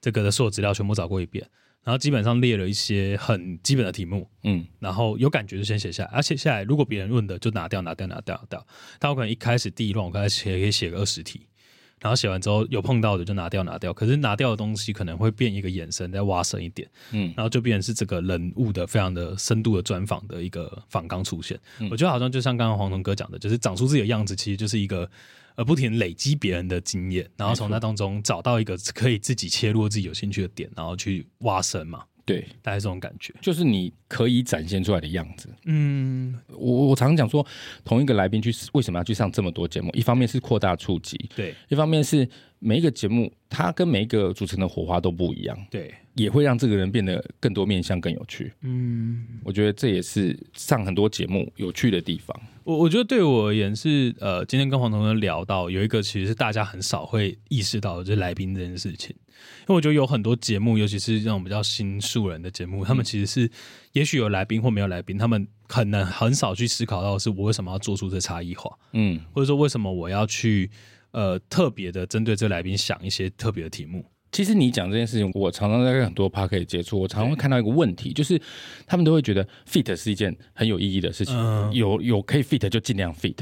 [0.00, 1.46] 这个的所有资料全部找过一遍，
[1.84, 8.66] 然后基本上列了一些很基本的题目，嗯，然后有感觉就先写下来，而写下来，如果别人问的就拿掉，拿掉，拿掉，拿掉。
[8.98, 11.46] 但我可能一开始第一轮我开始写，可以写个二十题，
[12.00, 13.92] 然后写完之后有碰到的就拿掉，拿掉。
[13.92, 21.58] 可是拿掉的东西可能会变一个眼神，再挖深一点，嗯然后就变成是这个人物的非常的深度的专访的一个访纲出现。
[21.78, 25.08] 嗯我觉得好像就像刚刚黄龙哥讲的，就是长出自己的样子，其实就是一个。
[25.56, 33.34] 呃，不停累积别人的经验，然后从那当中找到一个可以自己切入自己有兴趣的点，然后去挖深嘛，对，大概这种感觉。
[33.40, 35.48] 就是你可以展现出来的样子。
[35.64, 37.46] 嗯，我我常常讲说，
[37.84, 39.90] 同一个来宾去为什么要去上这么多节目？
[39.92, 48.52] 一方面是扩大触及，对一方面是每一个节目它跟每一个主持人的火花都不一样，对，也会让这个人变得更多面向更有趣。
[48.62, 52.38] 嗯，我觉得这也是上很多节目有趣的地方。
[52.64, 59.16] 我我觉得对我而言是呃，今天跟黄同学聊到有一个其实是大家很少会意识到的，就是来宾这件事情。
[59.60, 63.50] 因为我觉得有很多节目，尤其是那种比较新素人的节目，他们其实是
[63.92, 70.70] 也许有来宾或没有来宾，他们可能很少去思考到的是我为什么要做出这差异化，嗯，或者说为什么我要去
[71.12, 74.04] 呃特别的针对这个来宾想一些特别的题目。
[74.32, 78.40] 其实你讲这件事情，我常常在跟很多 p a r k 接触，我常常会看到一个问题，就是
[78.86, 83.34] 他们都会觉得 fit 是一件很有意义的事情，嗯有有可以 fit 就尽量 fit。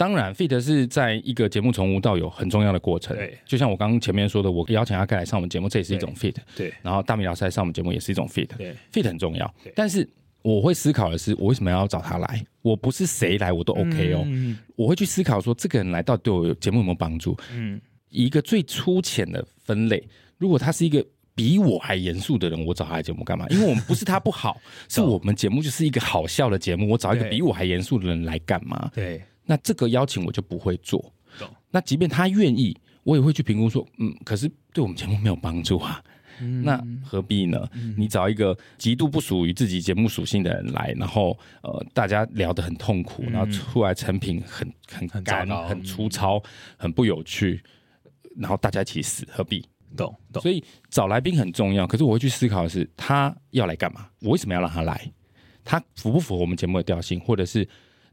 [0.00, 3.14] 当然，fit 是在一个节目从无到有很重要的过程。
[3.14, 6.34] 对，就像我刚刚前面说的，我邀请阿盖来上我们节目，这也是一种 fit。
[6.56, 8.48] 对然后大米老师来上我们节目也是一种 fit。
[8.56, 10.08] 对 fit 很重要，但是
[10.40, 12.42] 我会思考的是，我为什么要找他来？
[12.62, 17.36] 我不是谁来我都 OK 哦，嗯我会去思考说，这个人来到底对我有节目有没有帮助？
[17.52, 20.02] 嗯以一个最粗浅的分类，
[20.38, 23.46] 如果他是一个比我还严肃的人，我找他来节目干嘛？
[23.50, 28.90] 因为我们不是他不好， 是我们节目就是一个好笑的节目，我找一个比我还严肃的人来干嘛？
[28.94, 31.48] 对，那这个邀请我就不会做懂。
[31.72, 36.00] 那即便他愿意，我也会去评估说，嗯，可是对我们节目没有帮助啊。
[36.62, 37.68] 那何必呢？
[37.98, 46.40] 你找一个极度不属于自己节目属性的人来，然后呃，大家聊得很痛苦，然后出来成品很很很干、糟糕很粗糙、
[46.76, 47.60] 很不有趣，
[48.36, 49.66] 然后大家一起死，何必？
[49.96, 50.40] 懂懂。
[50.40, 54.08] 所以找来宾很重要，可是我会去思考的是，他要来干嘛？
[54.20, 55.12] 我为什么要让他来？
[55.64, 57.68] 他符不符合我们节目的调性，或者是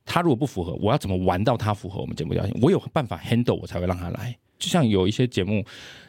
[0.07, 2.57] 他如果不符合，我要怎么玩到他符合我们节目调性？
[2.61, 4.35] 我有办法 handle，我才会让他来。
[4.57, 5.63] 就像有一些节目，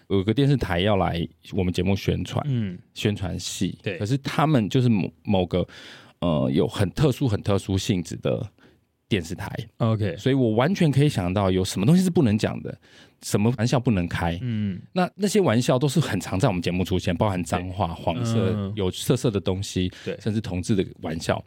[0.09, 5.67] 有个电视台要来我们节目宣传，嗯，宣传戏，对可是他们就是某某个
[6.21, 8.49] 呃有很特殊、很特殊性质的
[9.07, 12.75] 电视台，OK，所以我完全可以想到有什么东西是不能讲的，
[13.23, 14.39] 什么玩笑不能开。
[14.41, 21.45] 嗯，那那些玩笑都是很常在我们节目出现，包含脏话、黄色、嗯有色色的东西，对甚至同志的玩笑。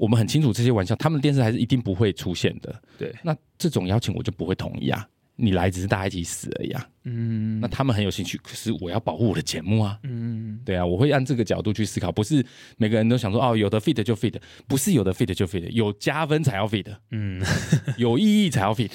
[0.00, 2.82] 我们很清楚这些玩笑，他们的电视台是一定不会出现的。
[2.96, 5.06] 对，那这种邀请我就不会同意啊！
[5.36, 6.88] 你来只是大家一起死而已啊。
[7.04, 7.60] 嗯。
[7.60, 9.98] 那他们很有兴趣，可是我要保护我的节目啊。
[10.04, 12.42] 嗯，对啊，我会按这个角度去思考，不是
[12.78, 14.34] 每个人都想说哦，有的 fit 就 fit，
[14.66, 17.42] 不是有的 fit 就 fit，有加分才要 fit，嗯，
[17.98, 18.90] 有意义才要 fit。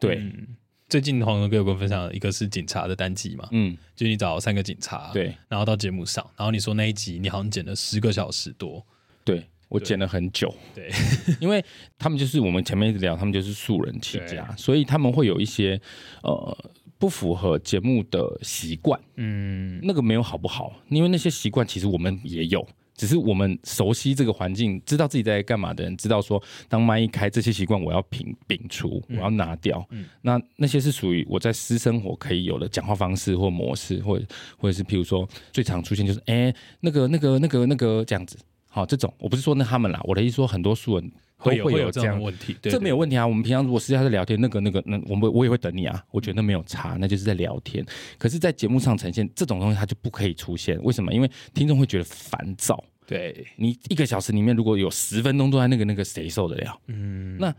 [0.00, 0.56] 对，嗯。
[0.88, 5.36] 最近黄龙哥有跟我分享，一个是警察的单集嘛，嗯，就你找三个警察，，对。
[5.46, 8.82] 然后到节目上，然后你说那一集你好像剪了十个小时多，
[9.22, 10.54] 对，我剪了很久。
[10.74, 10.90] 对，
[11.40, 11.64] 因为
[11.98, 15.80] 他们就是我们前面一直聊，他们就是素人起家，所以他们会有一些
[16.22, 16.56] 呃
[16.98, 18.98] 不符合节目的习惯。
[19.16, 29.86] 嗯，那个没有好不好，因为那些习惯其实我们也有，只是我们熟悉这个环境，知道自己在干嘛的人，知道说当麦一开，这些习惯我要摒摒除，我要拿掉。
[30.22, 38.36] 那那些是属于我在私生活可以有的讲话方式或模式，或者或者是譬如说最常出现就是哎、那个那个那个那个这样子。
[38.68, 43.26] 好，这种我不是说那他们啦，我的意思说很多素人都会有会会有这样问题，对这没有问题啊。
[43.26, 46.04] 我们平常如果私下在聊天，那个那个，那我们我也会等你啊。
[46.10, 47.84] 我觉得那没有差，那就是在聊天。
[48.18, 50.78] 可是，在节目上呈现这种东西，它就不可以出现。
[50.82, 51.12] 为什么？
[51.12, 52.82] 因为听众会觉得烦躁。
[53.06, 56.78] 对，你一个小时里面如果有十分钟都在那个那个，谁受得了？
[56.88, 57.54] 嗯，那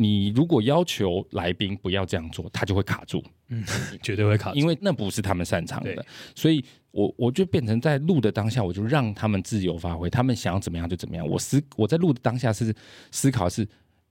[0.00, 3.62] 你如果要求来宾不要这样做，他就会卡住，嗯
[4.02, 6.04] 绝对会卡住，因为那不是他们擅长的。
[6.34, 11.26] 所以我我就变成在录的当下，我就让他们自由发挥，他们想要怎么样就怎么样。
[11.28, 12.74] 我思我在录的当下是
[13.10, 13.68] 思考是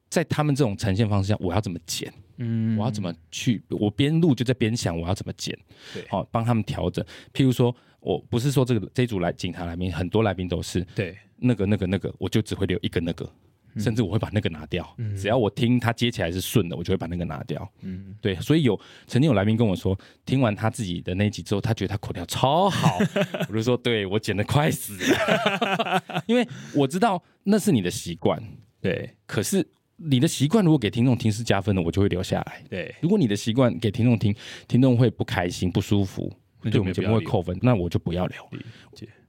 [0.09, 2.13] 在他们这种呈现方式下，我要怎么剪。
[2.41, 3.61] 嗯我要怎么去？
[3.69, 5.57] 我边录就在边想我要怎么剪，
[5.93, 7.03] 对好、帮他们调整。
[7.33, 14.95] 譬如说，我不是说这个这组来警察来宾，很多来宾都是对，那个那个那个，我就只会留一个那个，嗯甚至我会把那个拿掉。
[15.17, 17.69] 只要我听他接起来是顺的，我就会把那个拿掉。
[17.81, 22.97] 嗯，对，所以有曾经有来宾跟我说，听完他自己的那一集之后，他觉得他口条超好，
[23.49, 28.41] 我就说，对我剪得快死了， 因为我知道那是你的习惯，
[28.81, 29.67] 对可是
[29.97, 32.63] 你的习惯如果给听众听是加分的，我就会留下来。
[32.69, 34.33] 对，如果你的习惯给听众听，
[34.67, 38.49] 听众会不开心、不舒服，那对我们节目会扣分，那我就不要聊。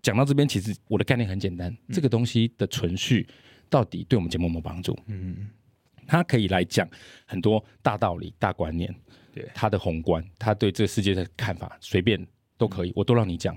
[0.02, 3.26] 讲到这边，其实我的概念很简单，这个东西的存续
[3.70, 4.98] 到底对我们节目有没有帮助？
[5.06, 5.48] 嗯，
[6.06, 6.86] 他可以来讲
[7.24, 8.94] 很多大道理、大观念，
[9.32, 12.20] 对他的宏观，他对这个世界的看法，随便
[12.58, 13.56] 都可以，我都让你讲。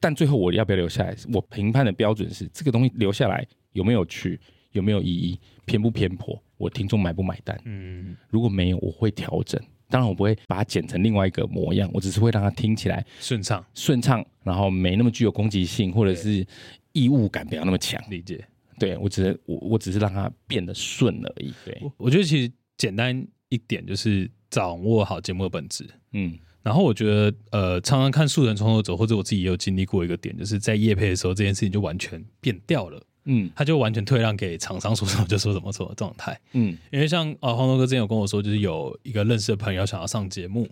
[0.00, 1.16] 但最后我要不要留下来？
[1.32, 4.38] 我评判的标准是这个东西留下来有没有趣，
[4.72, 7.58] 有没有意义，偏不偏颇，我听众买不买单？
[7.64, 9.58] 嗯，如果没有，我会调整。
[9.88, 16.44] 当然，我不会把它剪成另外一个模样，我只是会让它听起来顺畅顺畅，然后没那么具有攻击性，或者是
[16.92, 18.02] 异物感不要那么强。
[18.10, 18.44] 理解。
[18.78, 21.52] 对我只是我我只是让它变得顺而已。
[21.64, 25.88] 对，我我觉得其实简单一点就是掌握好节目的本质。
[26.12, 36.40] 嗯然后我觉得，呃，常常看素人创作者，或者我自己也有经历过一个点，就是在夜配的时候，这件事情就完全变掉了，嗯他就完全退让给厂商说什么就说什么什么状态。
[36.52, 40.66] 嗯因为像呃黄头哥之前有跟我说，就是有一个认识的朋友想要上节目，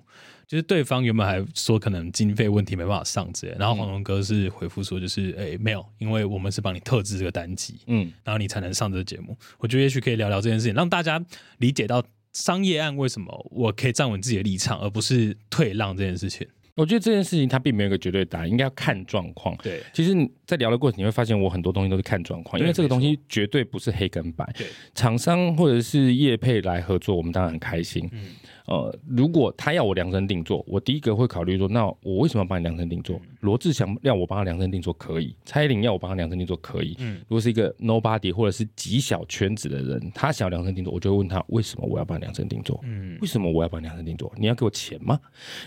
[0.52, 9.34] 就是对方原本还说可能经费问题没办法上之类，然后黄龙哥是回复说就是诶、没有，因为我们是帮你特制这个单集，嗯然后你才能上这个节目。
[9.56, 11.18] 我觉得也许可以聊聊这件事情，让大家
[11.56, 16.46] 理解到商业案为什么我可以站稳自己的立场，而不是退让这件事情。
[16.74, 19.56] 我觉得这件事情它并没有一个绝对答案，应该要看状况。
[19.62, 24.46] 对其实你在聊的过程，你会发现我很多东西都是看状况，因为这个东西绝对不是黑跟白。
[24.54, 28.06] 对，厂商或者是业配来合作，我们当然很开心。
[28.12, 28.26] 嗯
[28.66, 33.16] 呃，如果他要我量身定做，我第一个会考虑说，那我为什么要帮你量身定做？
[33.16, 36.94] 嗯罗志祥要我帮他量身定做可以，蔡依林要我帮他量身定做可以。
[37.00, 42.78] 嗯如果是一个 nobody 或者是极小圈子的人，他想要量身定做，我就会问他为什么我要帮你量身定做？
[42.84, 44.32] 嗯为什么我要帮你量身定做？
[44.36, 45.18] 你要给我钱吗？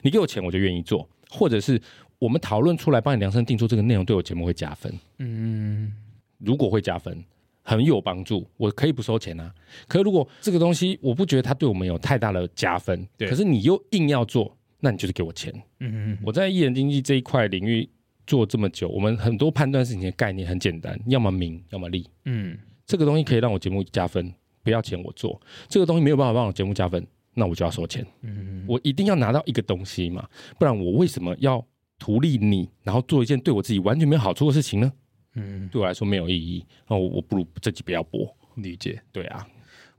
[0.03, 1.79] 你给我钱我就愿意做，或者是
[2.25, 4.91] 我们讨论出来帮你量身定做这个内容对我节目会加分。
[5.19, 5.93] 嗯，
[6.39, 7.23] 如果会加分，
[7.61, 9.53] 很有帮助，我可以不收钱啊。
[9.87, 15.53] 可如果这个东西我不觉得它对我们有太大的加分，对可是你又硬要做，那你就是给我钱。
[15.79, 17.87] 嗯我在艺人经济这一块领域
[18.25, 22.09] 做这么久，我们很多判断事情的概念很简单，要么名，要么利。
[22.23, 22.57] 嗯，
[22.87, 27.05] 这个东西可以让我节目加分，不要钱我做；这个东西没有办法让我节目加分，
[27.35, 28.03] 那我就要收钱。
[28.21, 31.63] 嗯，我一定要拿到一个东西嘛，不然我为什么要
[31.97, 34.91] 图利你，然后做一件对我自己完全没有好处的事情呢？
[35.35, 36.65] 嗯，对我来说没有意义。
[36.87, 38.25] 那我我不如这集不要播。
[38.55, 39.01] 理解。
[39.11, 39.45] 对啊，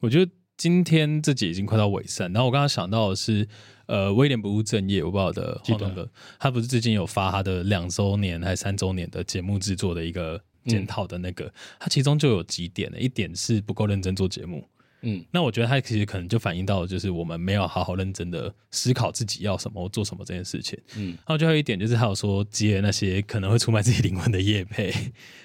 [0.01, 3.47] 我觉得今天这集已经快到尾声，然后我刚刚想到的是，
[3.85, 14.67] 呃，威廉不务正业，我不知道的记得黄东哥，他不是最近有发他的两周年还是三周年的节目制作的一个检讨的那个，他其中就有几点的，一点是不够认真做节目。
[15.07, 20.77] 嗯，那我觉得他其实可能就反映到，就是我们没有好好认真的思考自己要什么，或做什么这件事情。
[20.97, 21.11] 嗯。
[21.11, 24.93] 然后最后一点就是他有说接那些可能会出卖自己灵魂的业配，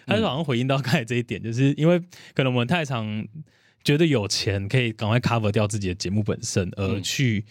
[0.07, 1.99] 他就好像回应到刚才这一点，就是因为
[2.34, 3.26] 可能我们太常
[3.84, 7.45] 觉得有钱可以赶快 cover 掉自己的节目本身，而去。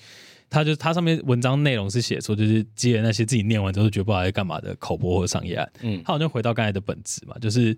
[0.53, 6.03] 他就他上面文章内容是写说，就是接那些自己念完之后觉得不知道在干嘛的口播或商业案，嗯。
[6.05, 7.73] 他好像回到刚才的本质嘛，就是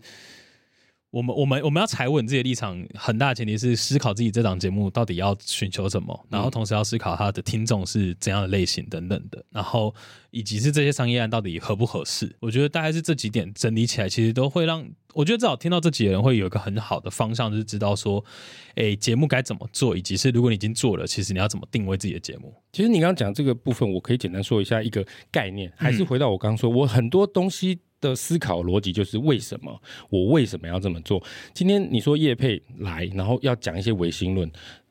[1.12, 9.94] 我们我们我们要踩稳自己的立场，很大的前提是思考自己这档节目到底要寻求什么，然后同时要思考他的听众是怎样的类型等等的，然后
[10.30, 12.34] 以及是这些商业案到底合不合适。
[12.40, 14.82] 我觉得大概是这几点整理起来，其实都会让
[15.12, 18.24] 我觉得至少听到这几个人会有一个很好的方向，就是知道说，
[18.76, 22.54] 诶，节目该怎么做，以及是如果你已经做了，其实你要怎么定位自己的节目。
[22.72, 29.80] 其实你刚刚讲这个部分，我可以简单说一下一个概念，还是回到我刚刚说，我很多东西的思考逻辑就是为什么
[30.10, 31.24] 我为什么要这么做？
[31.54, 34.50] 今天你说叶佩来，然后要讲一些唯心论，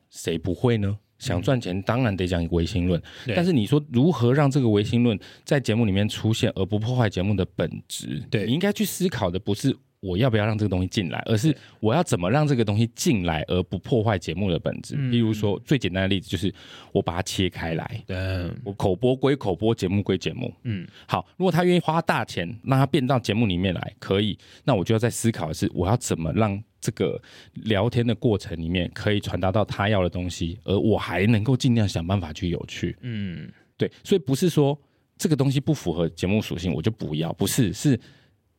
[0.10, 0.98] 谁不会呢？
[1.20, 3.00] 想赚钱当然得讲唯心论，
[3.36, 8.24] 但是你说如何让这个唯心论在节目里面出现，而不破坏节目的本质？
[8.32, 14.96] 对你应该去思考的不是我要不要让这个东西进来，而是我要怎么让这个东西进来而不破坏节目的本质。
[14.98, 16.54] 嗯例如说，最简单的例子就是
[16.92, 18.18] 我把它切开来，对，
[18.64, 20.52] 我口播归口播，节目归节目。
[20.64, 27.22] 嗯，好，如果他愿意花大钱让他变到节目里面来，可以，那我就要在思考的是，我要怎么让这个
[27.54, 32.98] 聊天的过程里面可以传达到他要的东西，而我还能够尽量想办法去有趣。
[33.02, 33.48] 嗯，
[33.78, 34.76] 对，所以不是说
[35.16, 38.00] 这个东西不符合节目属性我就不要，不是，是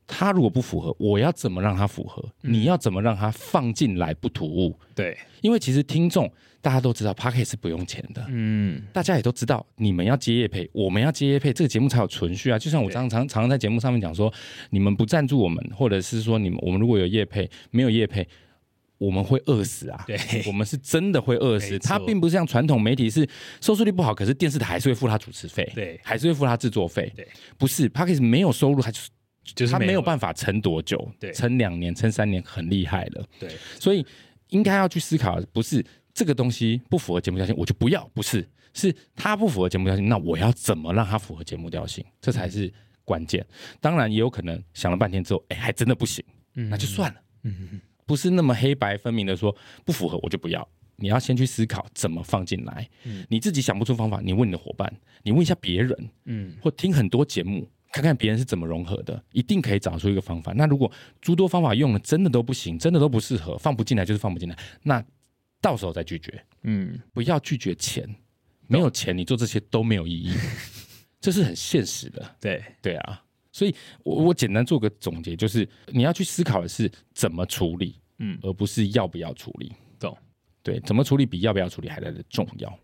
[0.07, 2.23] 他如果不符合，我要怎么让他符合？
[2.41, 4.77] 你要怎么让他放进来不突兀？
[4.95, 6.31] 对，因为其实听众
[6.61, 12.59] 大家都知道 p o c k e t 是不用钱的，嗯，大家也都知道，你们要接业配，我们要接业配，这个节目才有存续啊。
[12.59, 14.33] 就像我常常常常在节目上面讲说，
[14.71, 18.27] 你们不赞助我们，或者是说你们我们如果有业配，没有业配。
[18.99, 20.05] 我们会饿死啊！
[20.07, 21.77] 对我们是真的会饿死。
[21.81, 23.29] 它并不是像传统媒体是
[23.61, 27.13] 收视率不好，可是电视台还是会付他主持费，对还是会付他制作费。
[27.17, 27.27] 对，
[27.59, 29.11] 不是 p a c k e t 没有收入，它就是
[29.43, 31.33] 就是他没有，办法撑多久，对。
[31.33, 33.27] 撑两年、撑三年很厉害了。
[33.39, 34.05] 对，所以
[34.49, 35.85] 应该要去思考，不是
[36.15, 42.73] 这个东西不符合节目调性，我就不要，不是，是它不符合节目调性，那我要怎么让它符合节目调性，这才是
[43.05, 43.45] 关键。
[43.81, 50.67] 当然也有可能想了半天之后，哎，还真的不行，那就算了，嗯不是那么黑白分明的说不符合我就不要。
[50.97, 52.89] 你要先去思考怎么放进来，
[53.29, 60.53] 你自己想不出方法，你问你的伙伴，你问一下别人，嗯，或听很多节目，看看别人是怎么融合的，一定可以找出一个方法。
[60.55, 60.91] 那如果
[61.21, 65.05] 诸多方法用了，真的都不行，真的都不适合，放不进来就是放不进来，那
[65.61, 68.09] 到时候再拒绝，嗯，不要拒绝钱，
[68.67, 70.35] 没有钱你做这些都没有意义，
[71.21, 73.23] 这是很现实的，对，对啊。
[73.53, 79.71] 所以我我简单做个总结，就是你要去思考的是怎么处理，嗯，而不是要不要处理。
[80.01, 80.17] 懂。
[80.63, 82.79] 对，怎么处理比要不要处理还来的重要。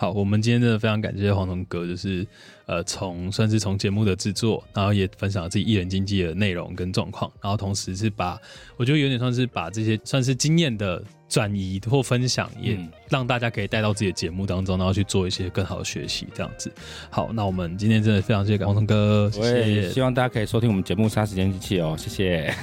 [0.00, 2.26] 好，我们今天真的非常感谢黄铜哥，就是
[2.64, 8.40] 呃，从算是从节目的制作，然后也分享了自己艺人经济的内容跟状况，然后同时是把
[8.78, 16.72] 我觉得有点算是把这些算是经验的转移或分享，也嗯让大家可以带到自己的节目当中，然后去做一些更好的学习，这样子。
[17.10, 20.00] 好，那我们今天真的非常谢谢黄铜哥，谢我也谢希。
[20.00, 22.54] 望大家可以收听我们节目《杀时间机器》哦，谢谢。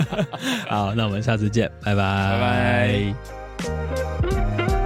[0.68, 3.14] 好，那我们下次见，拜拜，
[3.56, 3.64] 拜
[4.68, 4.83] 拜。